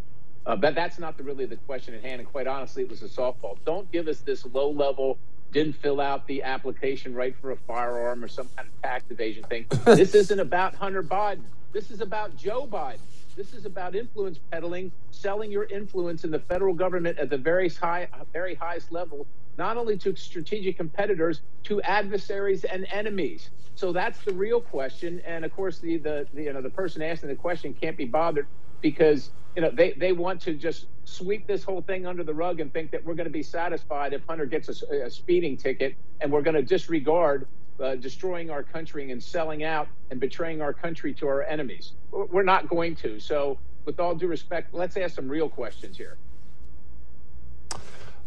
[0.46, 2.20] Uh, but that's not the, really the question at hand.
[2.20, 3.58] And quite honestly, it was a softball.
[3.66, 5.18] Don't give us this low level,
[5.52, 9.44] didn't fill out the application right for a firearm or some kind of tax evasion
[9.46, 9.66] thing.
[9.86, 11.44] this isn't about Hunter Biden.
[11.74, 13.00] This is about Joe Biden.
[13.36, 17.70] This is about influence peddling, selling your influence in the federal government at the very
[17.70, 19.26] high, very highest level
[19.58, 23.50] not only to strategic competitors, to adversaries and enemies.
[23.76, 25.22] So that's the real question.
[25.26, 28.06] And of course, the, the, the you know the person asking the question can't be
[28.06, 28.48] bothered
[28.82, 32.60] because you know they, they want to just sweep this whole thing under the rug
[32.60, 35.96] and think that we're going to be satisfied if Hunter gets a, a speeding ticket
[36.20, 37.48] and we're going to disregard
[37.82, 41.94] uh, destroying our country and selling out and betraying our country to our enemies.
[42.12, 43.20] We're not going to.
[43.20, 46.18] So, with all due respect, let's ask some real questions here.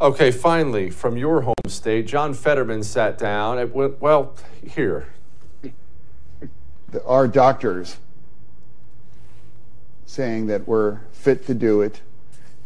[0.00, 3.58] Okay, finally, from your home state, John Fetterman sat down.
[3.58, 4.34] It went, well,
[4.66, 5.06] here.
[7.06, 7.96] Our doctors
[10.04, 12.00] saying that we're fit to do it,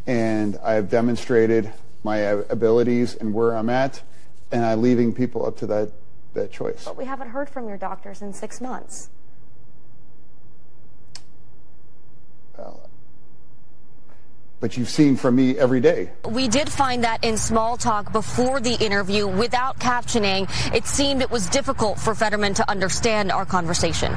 [0.06, 4.02] and I have demonstrated my abilities and where I'm at,
[4.50, 5.92] and I'm leaving people up to that,
[6.32, 6.84] that choice.
[6.84, 9.10] But we haven't heard from your doctors in six months.
[12.56, 12.87] Well,
[14.60, 16.10] but you've seen from me every day.
[16.28, 21.30] We did find that in small talk before the interview without captioning, it seemed it
[21.30, 24.14] was difficult for Fetterman to understand our conversation.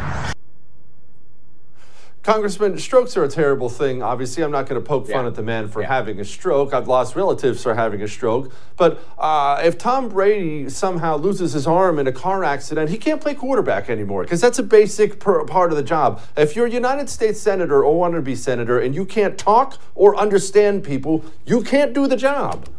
[2.24, 4.04] Congressman, strokes are a terrible thing.
[4.04, 5.16] Obviously, I'm not going to poke yeah.
[5.16, 5.88] fun at the man for yeah.
[5.88, 6.72] having a stroke.
[6.72, 8.54] I've lost relatives for having a stroke.
[8.78, 13.20] But uh, if Tom Brady somehow loses his arm in a car accident, he can't
[13.20, 16.22] play quarterback anymore because that's a basic per- part of the job.
[16.38, 19.80] If you're a United States Senator or want to be Senator and you can't talk
[19.96, 22.70] or understand people, you can't do the job.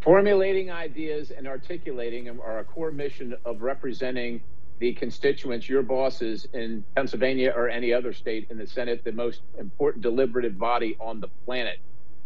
[0.00, 4.42] Formulating ideas and articulating them are a core mission of representing
[4.82, 9.42] the constituents, your bosses in Pennsylvania or any other state in the Senate, the most
[9.56, 11.78] important deliberative body on the planet.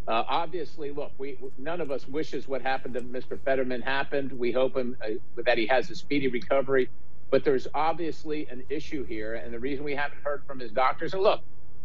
[0.07, 3.39] Uh, obviously, look, we none of us wishes what happened to Mr.
[3.45, 4.31] Fetterman happened.
[4.31, 5.09] We hope him, uh,
[5.45, 6.89] that he has a speedy recovery.
[7.29, 11.13] But there's obviously an issue here, and the reason we haven't heard from his doctors.
[11.13, 11.41] And look,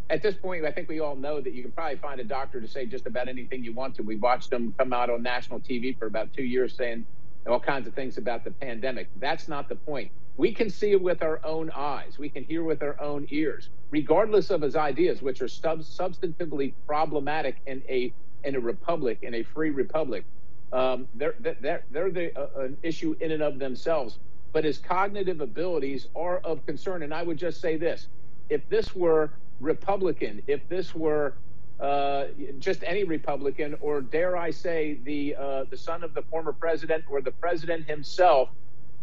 [0.08, 2.62] at this point, I think we all know that you can probably find a doctor
[2.62, 4.02] to say just about anything you want to.
[4.02, 7.04] We watched them come out on national TV for about two years saying
[7.46, 9.08] all kinds of things about the pandemic.
[9.20, 10.10] That's not the point.
[10.36, 12.18] We can see it with our own eyes.
[12.18, 16.74] We can hear with our own ears, regardless of his ideas, which are sub- substantively
[16.86, 18.14] problematic in a
[18.44, 20.24] in a republic, in a free republic.
[20.72, 24.18] Um, they're they're they're the, uh, an issue in and of themselves.
[24.52, 27.02] But his cognitive abilities are of concern.
[27.02, 28.08] And I would just say this:
[28.48, 31.36] if this were Republican, if this were
[31.80, 32.26] uh,
[32.58, 37.04] just any Republican, or dare I say, the uh, the son of the former president
[37.08, 38.48] or the president himself,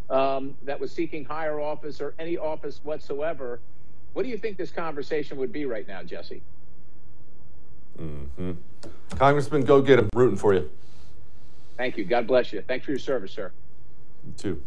[0.09, 3.59] um, that was seeking higher office or any office whatsoever,
[4.13, 6.41] What do you think this conversation would be right now, Jesse?
[7.99, 8.53] Mm-hmm.
[9.17, 10.09] Congressman, go get him.
[10.15, 10.69] Rooting for you.
[11.77, 12.05] Thank you.
[12.05, 12.61] God bless you.
[12.61, 13.51] Thanks for your service, sir.
[14.25, 14.63] You too.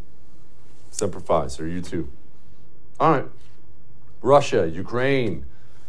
[0.90, 1.66] Semper Fi, sir.
[1.66, 2.08] You too.
[3.00, 3.26] All right.
[4.20, 5.44] Russia, Ukraine.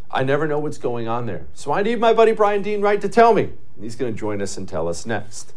[0.10, 1.46] I never know what's going on there.
[1.54, 3.52] So I need my buddy Bryan Dean Wright to tell me.
[3.80, 5.54] He's going to join us and tell us next.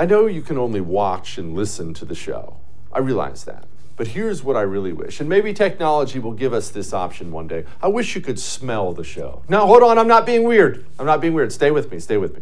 [0.00, 2.56] I know you can only watch and listen to the show.
[2.90, 3.66] I realize that.
[3.96, 7.46] But here's what I really wish, and maybe technology will give us this option one
[7.46, 7.66] day.
[7.82, 9.42] I wish you could smell the show.
[9.46, 10.86] Now, hold on, I'm not being weird.
[10.98, 11.52] I'm not being weird.
[11.52, 12.40] Stay with me, stay with me.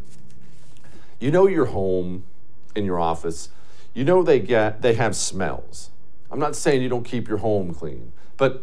[1.18, 2.22] You know your home
[2.76, 3.48] in your office,
[3.92, 5.90] you know they get they have smells.
[6.30, 8.62] I'm not saying you don't keep your home clean, but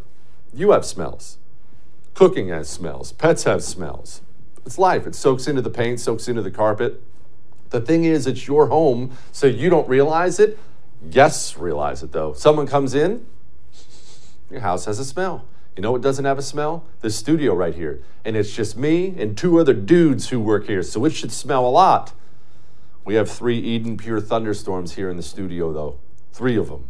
[0.53, 1.37] you have smells.
[2.13, 4.21] Cooking has smells, pets have smells.
[4.65, 5.05] It's life.
[5.05, 7.01] It soaks into the paint, soaks into the carpet.
[7.75, 10.57] The thing is, it's your home, so you don't realize it.
[11.09, 12.31] Guests realize it though.
[12.31, 13.25] Someone comes in,
[14.49, 15.43] your house has a smell.
[15.75, 16.85] You know what doesn't have a smell?
[17.01, 18.01] This studio right here.
[18.23, 21.67] And it's just me and two other dudes who work here, so it should smell
[21.67, 22.13] a lot.
[23.03, 25.99] We have three EdenPure thunderstorms here in the studio, though.
[26.31, 26.87] Three of them.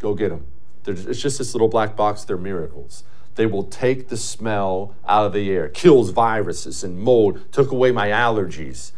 [0.00, 0.48] Go get them.
[0.84, 2.24] it's just this little black box.
[2.24, 3.04] They're miracles.
[3.36, 7.92] They will take the smell out of the air, kills viruses and mold, took away
[7.92, 8.90] my allergies.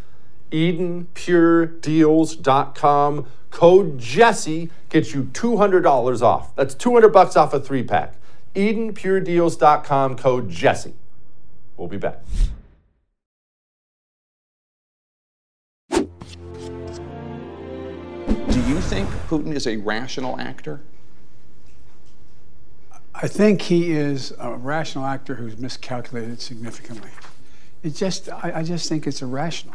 [0.51, 3.27] EdenPureDeals.com.
[3.51, 6.57] Code Jesse gets you $200 off.
[6.57, 8.15] That's 200 bucks off a three pack.
[8.55, 10.17] EdenPureDeals.com.
[10.17, 10.95] Code Jesse.
[11.77, 12.19] We'll be back.
[15.91, 16.09] Do
[18.67, 20.81] you think Putin is a rational actor?
[23.15, 27.11] I think he is a rational actor who's miscalculated significantly.
[27.83, 29.75] It just, I, I just think it's irrational.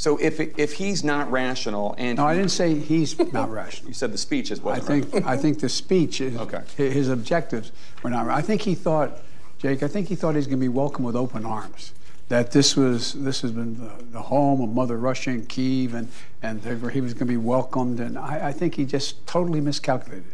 [0.00, 3.88] So if if he's not rational and no, I didn't say he's not rational.
[3.88, 4.84] You said the speech is wasn't.
[4.84, 5.26] I think right.
[5.26, 6.62] I think the speech is okay.
[6.74, 7.70] His objectives
[8.02, 8.26] were not.
[8.30, 9.18] I think he thought,
[9.58, 9.82] Jake.
[9.82, 11.92] I think he thought he's going to be welcomed with open arms.
[12.28, 16.08] That this was this has been the, the home of Mother Russia in Kiev, and
[16.40, 18.00] and where he was going to be welcomed.
[18.00, 20.32] And I, I think he just totally miscalculated.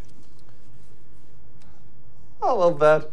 [2.41, 3.11] I love that.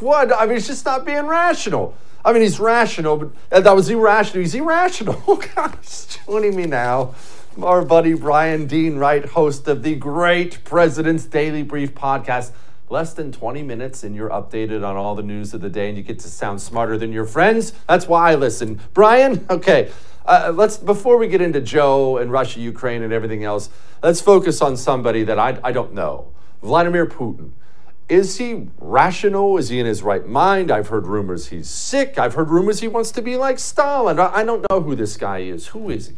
[0.00, 0.32] What?
[0.32, 1.94] I mean, it's just not being rational.
[2.24, 4.42] I mean, he's rational, but that was irrational.
[4.42, 5.22] He's irrational.
[5.28, 7.14] Oh, gosh, joining me now,
[7.62, 12.52] our buddy Bryan Dean Wright, host of the great President's Daily Brief podcast.
[12.88, 15.96] Less than 20 minutes, and you're updated on all the news of the day, and
[15.96, 17.72] you get to sound smarter than your friends.
[17.86, 18.80] That's why I listen.
[18.92, 19.92] Bryan, okay,
[20.26, 23.70] uh, let's before we get into Joe and Russia, Ukraine, and everything else,
[24.02, 27.52] let's focus on somebody that I, I don't know Vladimir Putin.
[28.10, 29.56] Is he rational?
[29.56, 30.72] Is he in his right mind?
[30.72, 32.18] I've heard rumors he's sick.
[32.18, 34.18] I've heard rumors he wants to be like Stalin.
[34.18, 35.68] I don't know who this guy is.
[35.68, 36.16] Who is he?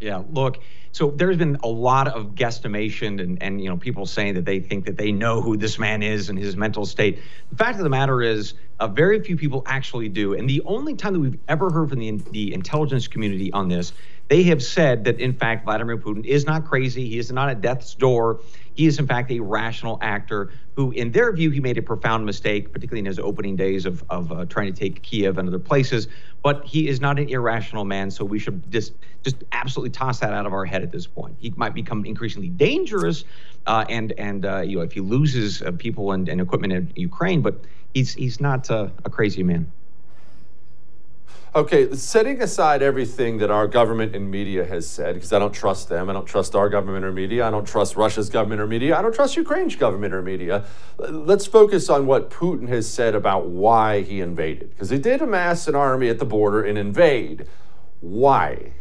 [0.00, 0.58] Yeah, look,
[0.90, 4.58] so there's been a lot of guesstimation and, and you know people saying that they
[4.58, 7.20] think that they know who this man is and his mental state.
[7.50, 10.34] The fact of the matter is, uh, very few people actually do.
[10.34, 13.92] And the only time that we've ever heard from the, the intelligence community on this,
[14.28, 17.08] they have said that in fact Vladimir Putin is not crazy.
[17.08, 18.40] He is not at death's door.
[18.74, 22.24] He is, in fact, a rational actor who, in their view, he made a profound
[22.24, 25.58] mistake, particularly in his opening days of, of uh, trying to take Kiev and other
[25.58, 26.06] places.
[26.44, 28.92] But he is not an irrational man, so we should just
[29.24, 31.34] just absolutely toss that out of our head at this point.
[31.40, 33.24] He might become increasingly dangerous,
[33.66, 36.92] uh, and and uh, you know if he loses uh, people and, and, equipment in
[36.94, 37.64] Ukraine, but
[37.94, 39.72] he's he's not uh, a crazy man.
[41.54, 45.88] Okay, setting aside everything that our government and media has said, because I don't trust
[45.88, 48.98] them, I don't trust our government or media, I don't trust Russia's government or media,
[48.98, 50.64] I don't trust Ukraine's government or media.
[50.98, 54.70] Let's focus on what Putin has said about why he invaded.
[54.70, 57.46] Because he did amass an army at the border and invade.
[58.00, 58.74] Why?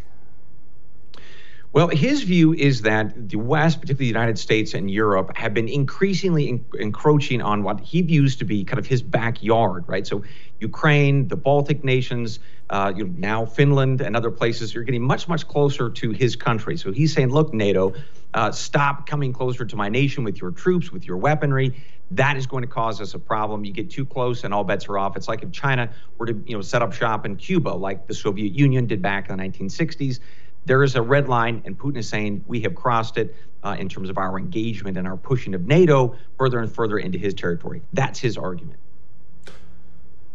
[1.74, 5.68] Well, his view is that the West, particularly the United States and Europe, have been
[5.68, 10.08] increasingly en- encroaching on what he views to be kind of his backyard, right?
[10.08, 10.24] So,
[10.60, 12.40] Ukraine, the Baltic nations,
[12.70, 16.36] uh, you know, now Finland and other places are getting much, much closer to his
[16.36, 16.78] country.
[16.78, 17.94] So he's saying, look, NATO,
[18.34, 21.76] uh, stop coming closer to my nation with your troops, with your weaponry.
[22.12, 23.66] That is going to cause us a problem.
[23.66, 25.18] You get too close, and all bets are off.
[25.18, 28.14] It's like if China were to, you know, set up shop in Cuba, like the
[28.14, 30.20] Soviet Union did back in the 1960s.
[30.68, 33.88] There is a red line, and Putin is saying we have crossed it uh, in
[33.88, 37.82] terms of our engagement and our pushing of NATO further and further into his territory.
[37.94, 38.78] That's his argument.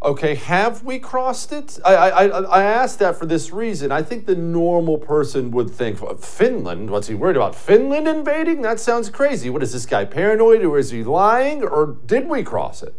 [0.03, 1.79] Okay, have we crossed it?
[1.85, 3.93] I, I, I asked that for this reason.
[3.93, 6.89] I think the normal person would think, Finland?
[6.91, 7.55] What's he worried about?
[7.55, 8.63] Finland invading?
[8.63, 9.51] That sounds crazy.
[9.51, 12.95] What is this guy paranoid or is he lying or did we cross it?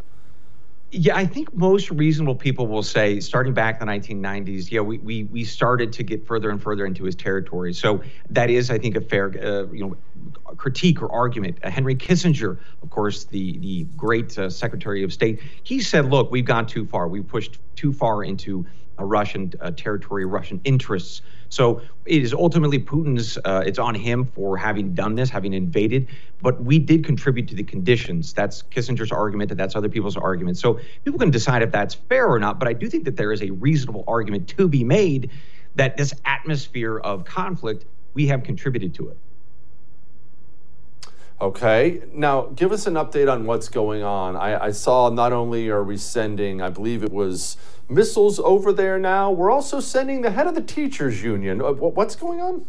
[0.96, 5.00] Yeah, I think most reasonable people will say, starting back in the 1990s, yeah, we,
[5.00, 7.74] we, we started to get further and further into his territory.
[7.74, 9.98] So that is, I think, a fair, uh, you know,
[10.56, 11.58] critique or argument.
[11.64, 16.30] Uh, Henry Kissinger, of course, the the great uh, Secretary of State, he said, "Look,
[16.30, 17.08] we've gone too far.
[17.08, 18.68] We've pushed too far into
[19.00, 23.38] Russian uh, territory, Russian interests." So it is ultimately Putin's.
[23.44, 26.08] Uh, it's on him for having done this, having invaded.
[26.42, 28.34] But we did contribute to the conditions.
[28.34, 30.58] That's Kissinger's argument, and that's other people's argument.
[30.58, 32.60] So people can decide if that's fair or not.
[32.60, 35.32] But I do think that there is a reasonable argument to be made
[35.76, 39.18] that this atmosphere of conflict we have contributed to it.
[41.44, 42.02] Okay.
[42.14, 44.38] Now, give us an update on what's going on.
[44.38, 47.58] I, I, saw not only are we sending, I believe it was
[47.90, 51.62] missiles over there now, we're also sending the head of the teachers union.
[51.62, 52.66] Uh, what's going on?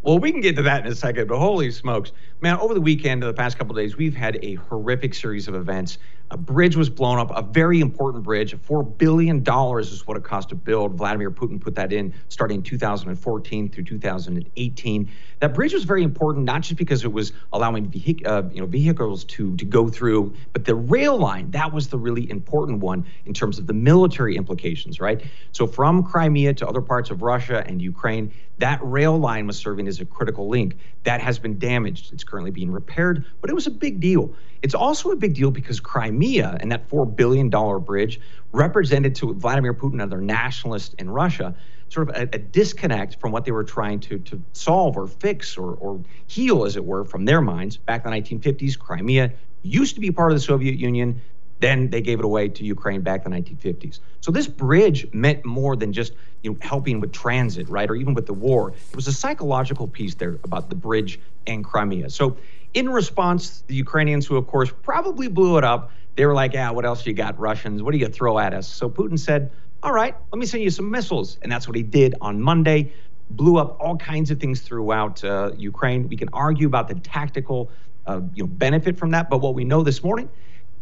[0.00, 2.12] Well, we can get to that in a second, but holy smokes.
[2.40, 5.98] Man, over the weekend, the past couple days, we've had a horrific series of events
[6.30, 8.54] a bridge was blown up, a very important bridge.
[8.56, 9.44] $4 billion
[9.78, 10.94] is what it cost to build.
[10.96, 15.10] Vladimir Putin put that in starting 2014 through 2018.
[15.38, 17.86] That bridge was very important, not just because it was allowing
[18.24, 21.98] uh, you know, vehicles to, to go through, but the rail line, that was the
[21.98, 25.22] really important one in terms of the military implications, right?
[25.52, 29.86] So from Crimea to other parts of Russia and Ukraine, that rail line was serving
[29.86, 30.76] as a critical link.
[31.04, 32.12] That has been damaged.
[32.12, 34.34] It's currently being repaired, but it was a big deal.
[34.62, 37.50] It's also a big deal because Crimea and that $4 billion
[37.80, 38.20] bridge
[38.52, 41.54] represented to Vladimir Putin and other nationalists in Russia
[41.88, 45.56] sort of a, a, disconnect from what they were trying to, to solve or fix
[45.56, 47.76] or, or heal, as it were, from their minds.
[47.76, 51.20] Back in the 1950s, Crimea used to be part of the Soviet Union.
[51.60, 54.00] Then they gave it away to Ukraine back in the 1950s.
[54.20, 56.12] So this bridge meant more than just
[56.42, 58.72] you know, helping with transit, right, or even with the war.
[58.90, 62.10] It was a psychological piece there about the bridge and Crimea.
[62.10, 62.36] So
[62.74, 66.70] in response, the Ukrainians, who of course probably blew it up, they were like, "Yeah,
[66.70, 67.82] what else you got, Russians?
[67.82, 69.50] What do you throw at us?" So Putin said,
[69.82, 72.92] "All right, let me send you some missiles," and that's what he did on Monday.
[73.30, 76.08] Blew up all kinds of things throughout uh, Ukraine.
[76.08, 77.70] We can argue about the tactical,
[78.06, 80.28] uh, you know, benefit from that, but what we know this morning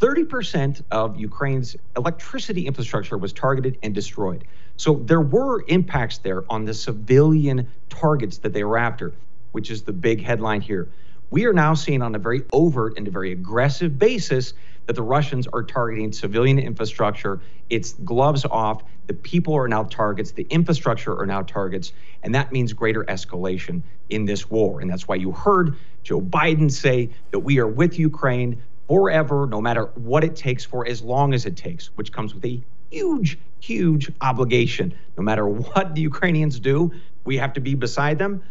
[0.00, 4.44] 30% of Ukraine's electricity infrastructure was targeted and destroyed.
[4.76, 9.14] So there were impacts there on the civilian targets that they were after,
[9.52, 10.90] which is the big headline here.
[11.30, 14.52] We are now seeing on a very overt and a very aggressive basis
[14.86, 17.40] that the Russians are targeting civilian infrastructure.
[17.70, 18.82] It's gloves off.
[19.06, 20.32] The people are now targets.
[20.32, 21.92] The infrastructure are now targets.
[22.22, 24.80] And that means greater escalation in this war.
[24.80, 29.60] And that's why you heard Joe Biden say that we are with Ukraine forever, no
[29.60, 33.38] matter what it takes for as long as it takes, which comes with a huge,
[33.60, 34.94] huge obligation.
[35.16, 36.92] No matter what the Ukrainians do,
[37.24, 38.42] we have to be beside them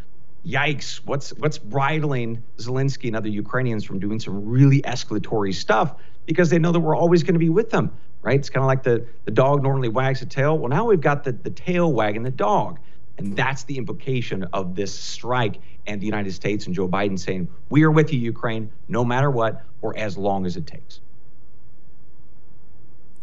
[0.46, 6.50] yikes, what's what's bridling Zelensky and other Ukrainians from doing some really escalatory stuff because
[6.50, 7.91] they know that we're always going to be with them,
[8.22, 8.39] right?
[8.39, 10.58] It's kind of like the, the dog normally wags the tail.
[10.58, 12.80] Well, now we've got the, the tail wagging the dog.
[13.18, 17.48] And that's the implication of this strike and the United States and Joe Biden saying,
[17.70, 21.00] we are with you, Ukraine, no matter what, or as long as it takes.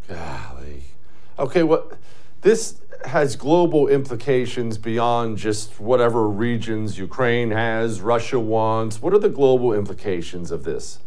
[0.07, 0.85] Golly.
[1.39, 1.97] Okay, what
[2.43, 9.01] this has global implications beyond just whatever regions Ukraine has, Russia wants.
[9.01, 10.99] What are the global implications of this?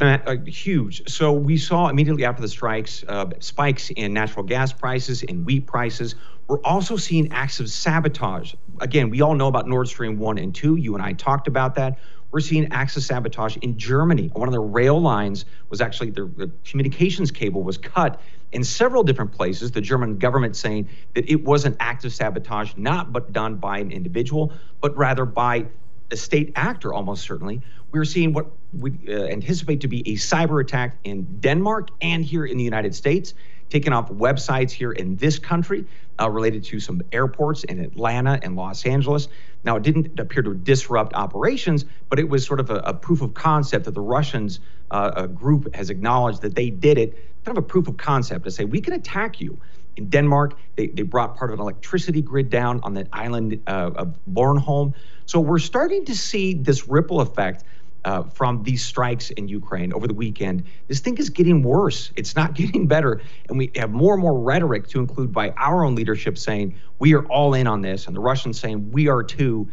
[0.00, 1.08] Uh, huge.
[1.08, 5.66] So we saw immediately after the strikes uh, spikes in natural gas prices, in wheat
[5.66, 6.14] prices.
[6.48, 8.54] We're also seeing acts of sabotage.
[8.80, 10.76] Again, we all know about Nord Stream 1 and 2.
[10.76, 11.98] You and I talked about that.
[12.30, 14.30] We're seeing acts of sabotage in Germany.
[14.34, 18.20] One of the rail lines was actually the, the communications cable was cut
[18.52, 19.70] in several different places.
[19.72, 23.78] The German government saying that it was an act of sabotage, not but done by
[23.78, 25.66] an individual, but rather by
[26.10, 27.62] a state actor, almost certainly.
[27.90, 32.44] We're seeing what we uh, anticipate to be a cyber attack in Denmark and here
[32.44, 33.34] in the United States,
[33.70, 35.84] taking off websites here in this country
[36.20, 39.28] uh, related to some airports in Atlanta and Los Angeles.
[39.64, 43.22] Now, it didn't appear to disrupt operations, but it was sort of a, a proof
[43.22, 47.56] of concept that the Russians uh, a group has acknowledged that they did it, kind
[47.56, 49.58] of a proof of concept to say, we can attack you.
[49.94, 53.92] In Denmark, they, they brought part of an electricity grid down on the island uh,
[53.94, 54.94] of Bornholm.
[55.26, 57.62] So we're starting to see this ripple effect
[58.04, 60.64] uh, from these strikes in Ukraine over the weekend.
[60.88, 62.10] This thing is getting worse.
[62.16, 63.22] It's not getting better.
[63.48, 67.14] And we have more and more rhetoric to include by our own leadership saying, we
[67.14, 69.68] are all in on this, and the Russians saying, we are too.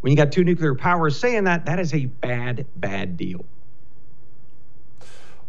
[0.00, 3.44] When you got two nuclear powers saying that, that is a bad, bad deal.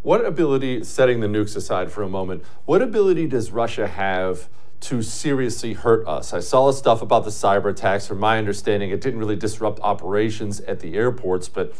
[0.04, 4.50] What ability, setting the nukes aside for a moment, what ability does Russia have
[4.80, 6.34] to seriously hurt us?
[6.34, 8.06] I saw the stuff about the cyber attacks.
[8.06, 11.72] From my understanding, it didn't really disrupt operations at the airports, but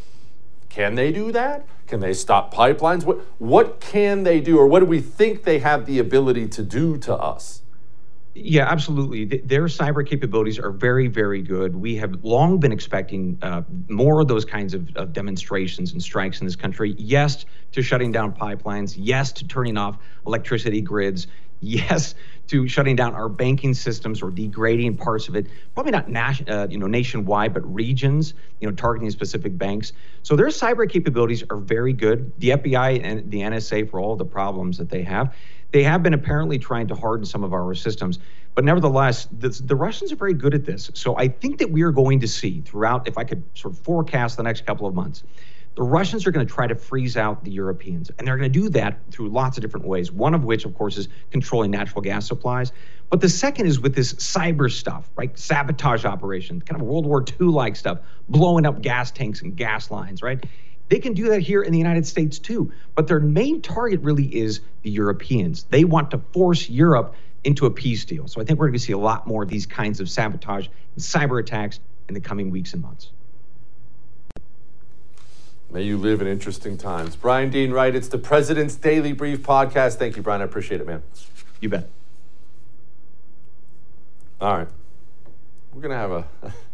[0.71, 1.67] Can they do that?
[1.87, 3.05] Can they stop pipelines?
[3.05, 6.63] What, what can they do, or what do we think they have the ability to
[6.65, 7.63] do to us?
[8.37, 9.25] Yeah, absolutely.
[9.25, 11.77] Their cyber capabilities are very, very good.
[11.77, 16.41] We have long been expecting uh, more of those kinds of, of, demonstrations and strikes
[16.41, 16.97] in this country.
[16.99, 18.97] Yes, to shutting down pipelines.
[18.99, 21.29] Yes, to turning off electricity grids.
[21.65, 22.15] Yes,
[22.49, 25.47] to shutting down our banking systems or degrading parts of it.
[25.75, 28.35] Probably not nas- uh, you know nationwide, but regions.
[28.61, 29.93] You know, targeting specific banks.
[30.23, 32.33] So their cyber capabilities are very good.
[32.39, 35.35] The FBI and the NSA for all the problems that they have
[35.75, 38.21] they have been apparently trying to harden some of our systems.
[38.55, 40.89] But nevertheless, the, the, Russians are very good at this.
[40.95, 43.81] So I think that we are going to see throughout, if I could sort of
[43.81, 45.25] forecast the next couple of months,
[45.77, 48.11] the Russians are going to try to freeze out the Europeans.
[48.19, 50.13] And they're going to do that through lots of different ways.
[50.13, 52.73] One of which, of course, is controlling natural gas supplies.
[53.11, 55.37] But the second is with this cyber stuff, right?
[55.37, 57.99] Sabotage operations, kind of World War II like stuff,
[58.29, 60.45] blowing up gas tanks and gas lines, right?
[60.89, 62.73] They can do that here in the United States too.
[62.95, 65.65] But their main target really is the Europeans.
[65.71, 68.29] They want to force Europe into a peace deal.
[68.29, 70.67] So I think we're going to see a lot more of these kinds of sabotage
[70.67, 73.11] and cyber attacks in the coming weeks and months.
[75.71, 77.17] May you live in interesting times.
[77.17, 79.97] Bryan Dean Wright, it's the President's Daily Brief podcast.
[79.97, 80.41] Thank you, Bryan.
[80.41, 81.03] I appreciate it, man.
[81.61, 81.89] You bet.
[84.41, 84.69] All right.
[85.73, 86.29] We're going to have a.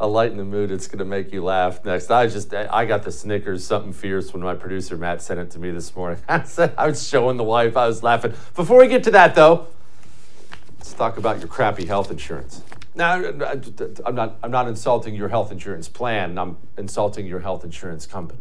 [0.00, 0.70] a light in the mood.
[0.70, 2.10] It's going to make you laugh next.
[2.10, 5.58] I just, I got the Snickers, something fierce when my producer Matt sent it to
[5.58, 6.20] me this morning.
[6.28, 8.34] I said, I was showing the wife, I was laughing.
[8.54, 9.68] Before we get to that though,
[10.78, 12.62] let's talk about your crappy health insurance.
[12.96, 13.22] Now,
[14.06, 16.38] I'm not, I'm not insulting your health insurance plan.
[16.38, 18.40] I'm insulting your health insurance company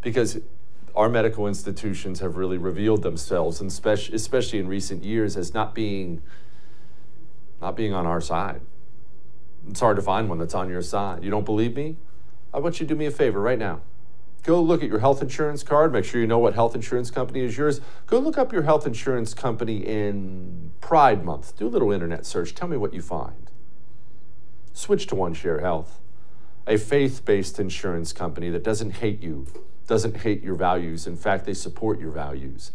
[0.00, 0.40] because
[0.96, 6.22] our medical institutions have really revealed themselves, and especially in recent years, as not being,
[7.60, 8.62] not being on our side.
[9.68, 11.22] It's hard to find one that's on your side.
[11.22, 11.96] You don't believe me?
[12.54, 13.82] I want you to do me a favor right now.
[14.42, 15.92] Go look at your health insurance card.
[15.92, 17.82] Make sure you know what health insurance company is yours.
[18.06, 21.58] Go look up your health insurance company in Pride Month.
[21.58, 22.54] Do a little internet search.
[22.54, 23.49] Tell me what you find.
[24.72, 26.00] Switch to OneShare Health,
[26.66, 29.46] a faith based insurance company that doesn't hate you,
[29.86, 31.06] doesn't hate your values.
[31.06, 32.72] In fact, they support your values.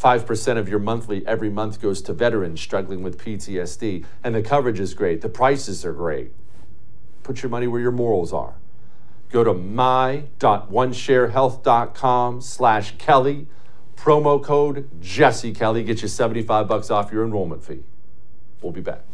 [0.00, 4.04] 5% of your monthly every month goes to veterans struggling with PTSD.
[4.24, 5.20] And the coverage is great.
[5.20, 6.32] The prices are great.
[7.22, 8.54] Put your money where your morals are.
[9.30, 13.46] Go to my.onesharehealth.com slash Kelly.
[13.96, 15.84] Promo code Jesse Kelly.
[15.84, 17.82] Get you 75 bucks off your enrollment fee.
[18.62, 19.04] We'll be back.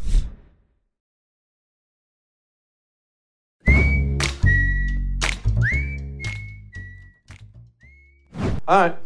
[8.68, 8.96] All right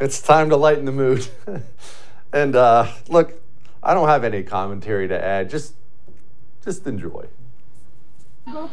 [0.00, 1.26] it's time to lighten the mood.
[2.32, 3.34] and uh, look,
[3.82, 5.48] I don't have any commentary to add.
[5.50, 5.74] Just,
[6.64, 7.26] just enjoy.
[8.48, 8.70] Oh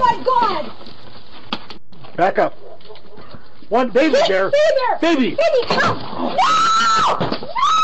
[0.00, 0.72] my God!
[2.16, 2.58] Back up.
[3.68, 4.50] One baby bear.
[4.50, 4.98] Baby bear.
[5.00, 5.30] Baby.
[5.30, 5.98] Baby, come.
[5.98, 6.36] No!
[7.20, 7.81] No!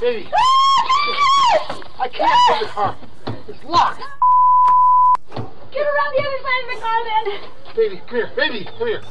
[0.00, 0.30] Baby.
[0.32, 2.96] Ah, I can't get the car.
[3.48, 4.00] It's locked.
[5.72, 7.26] Get around the other side of the car then.
[7.74, 8.30] Baby, come here.
[8.36, 9.02] Baby, come here.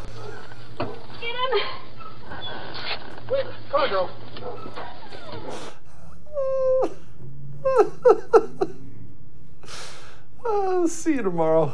[1.20, 1.52] Get him.
[3.30, 4.10] Wait, come on, girl.
[10.46, 11.74] oh, see you tomorrow.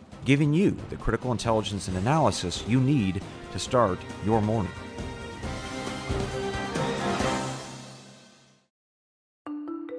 [0.25, 4.71] giving you the critical intelligence and analysis you need to start your morning.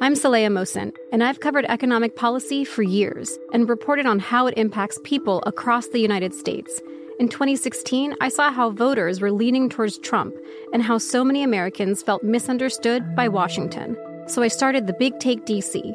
[0.00, 4.54] I'm Saleha Mohsin, and I've covered economic policy for years and reported on how it
[4.56, 6.80] impacts people across the United States.
[7.20, 10.34] In 2016, I saw how voters were leaning towards Trump
[10.72, 13.96] and how so many Americans felt misunderstood by Washington.
[14.26, 15.94] So I started the Big Take DC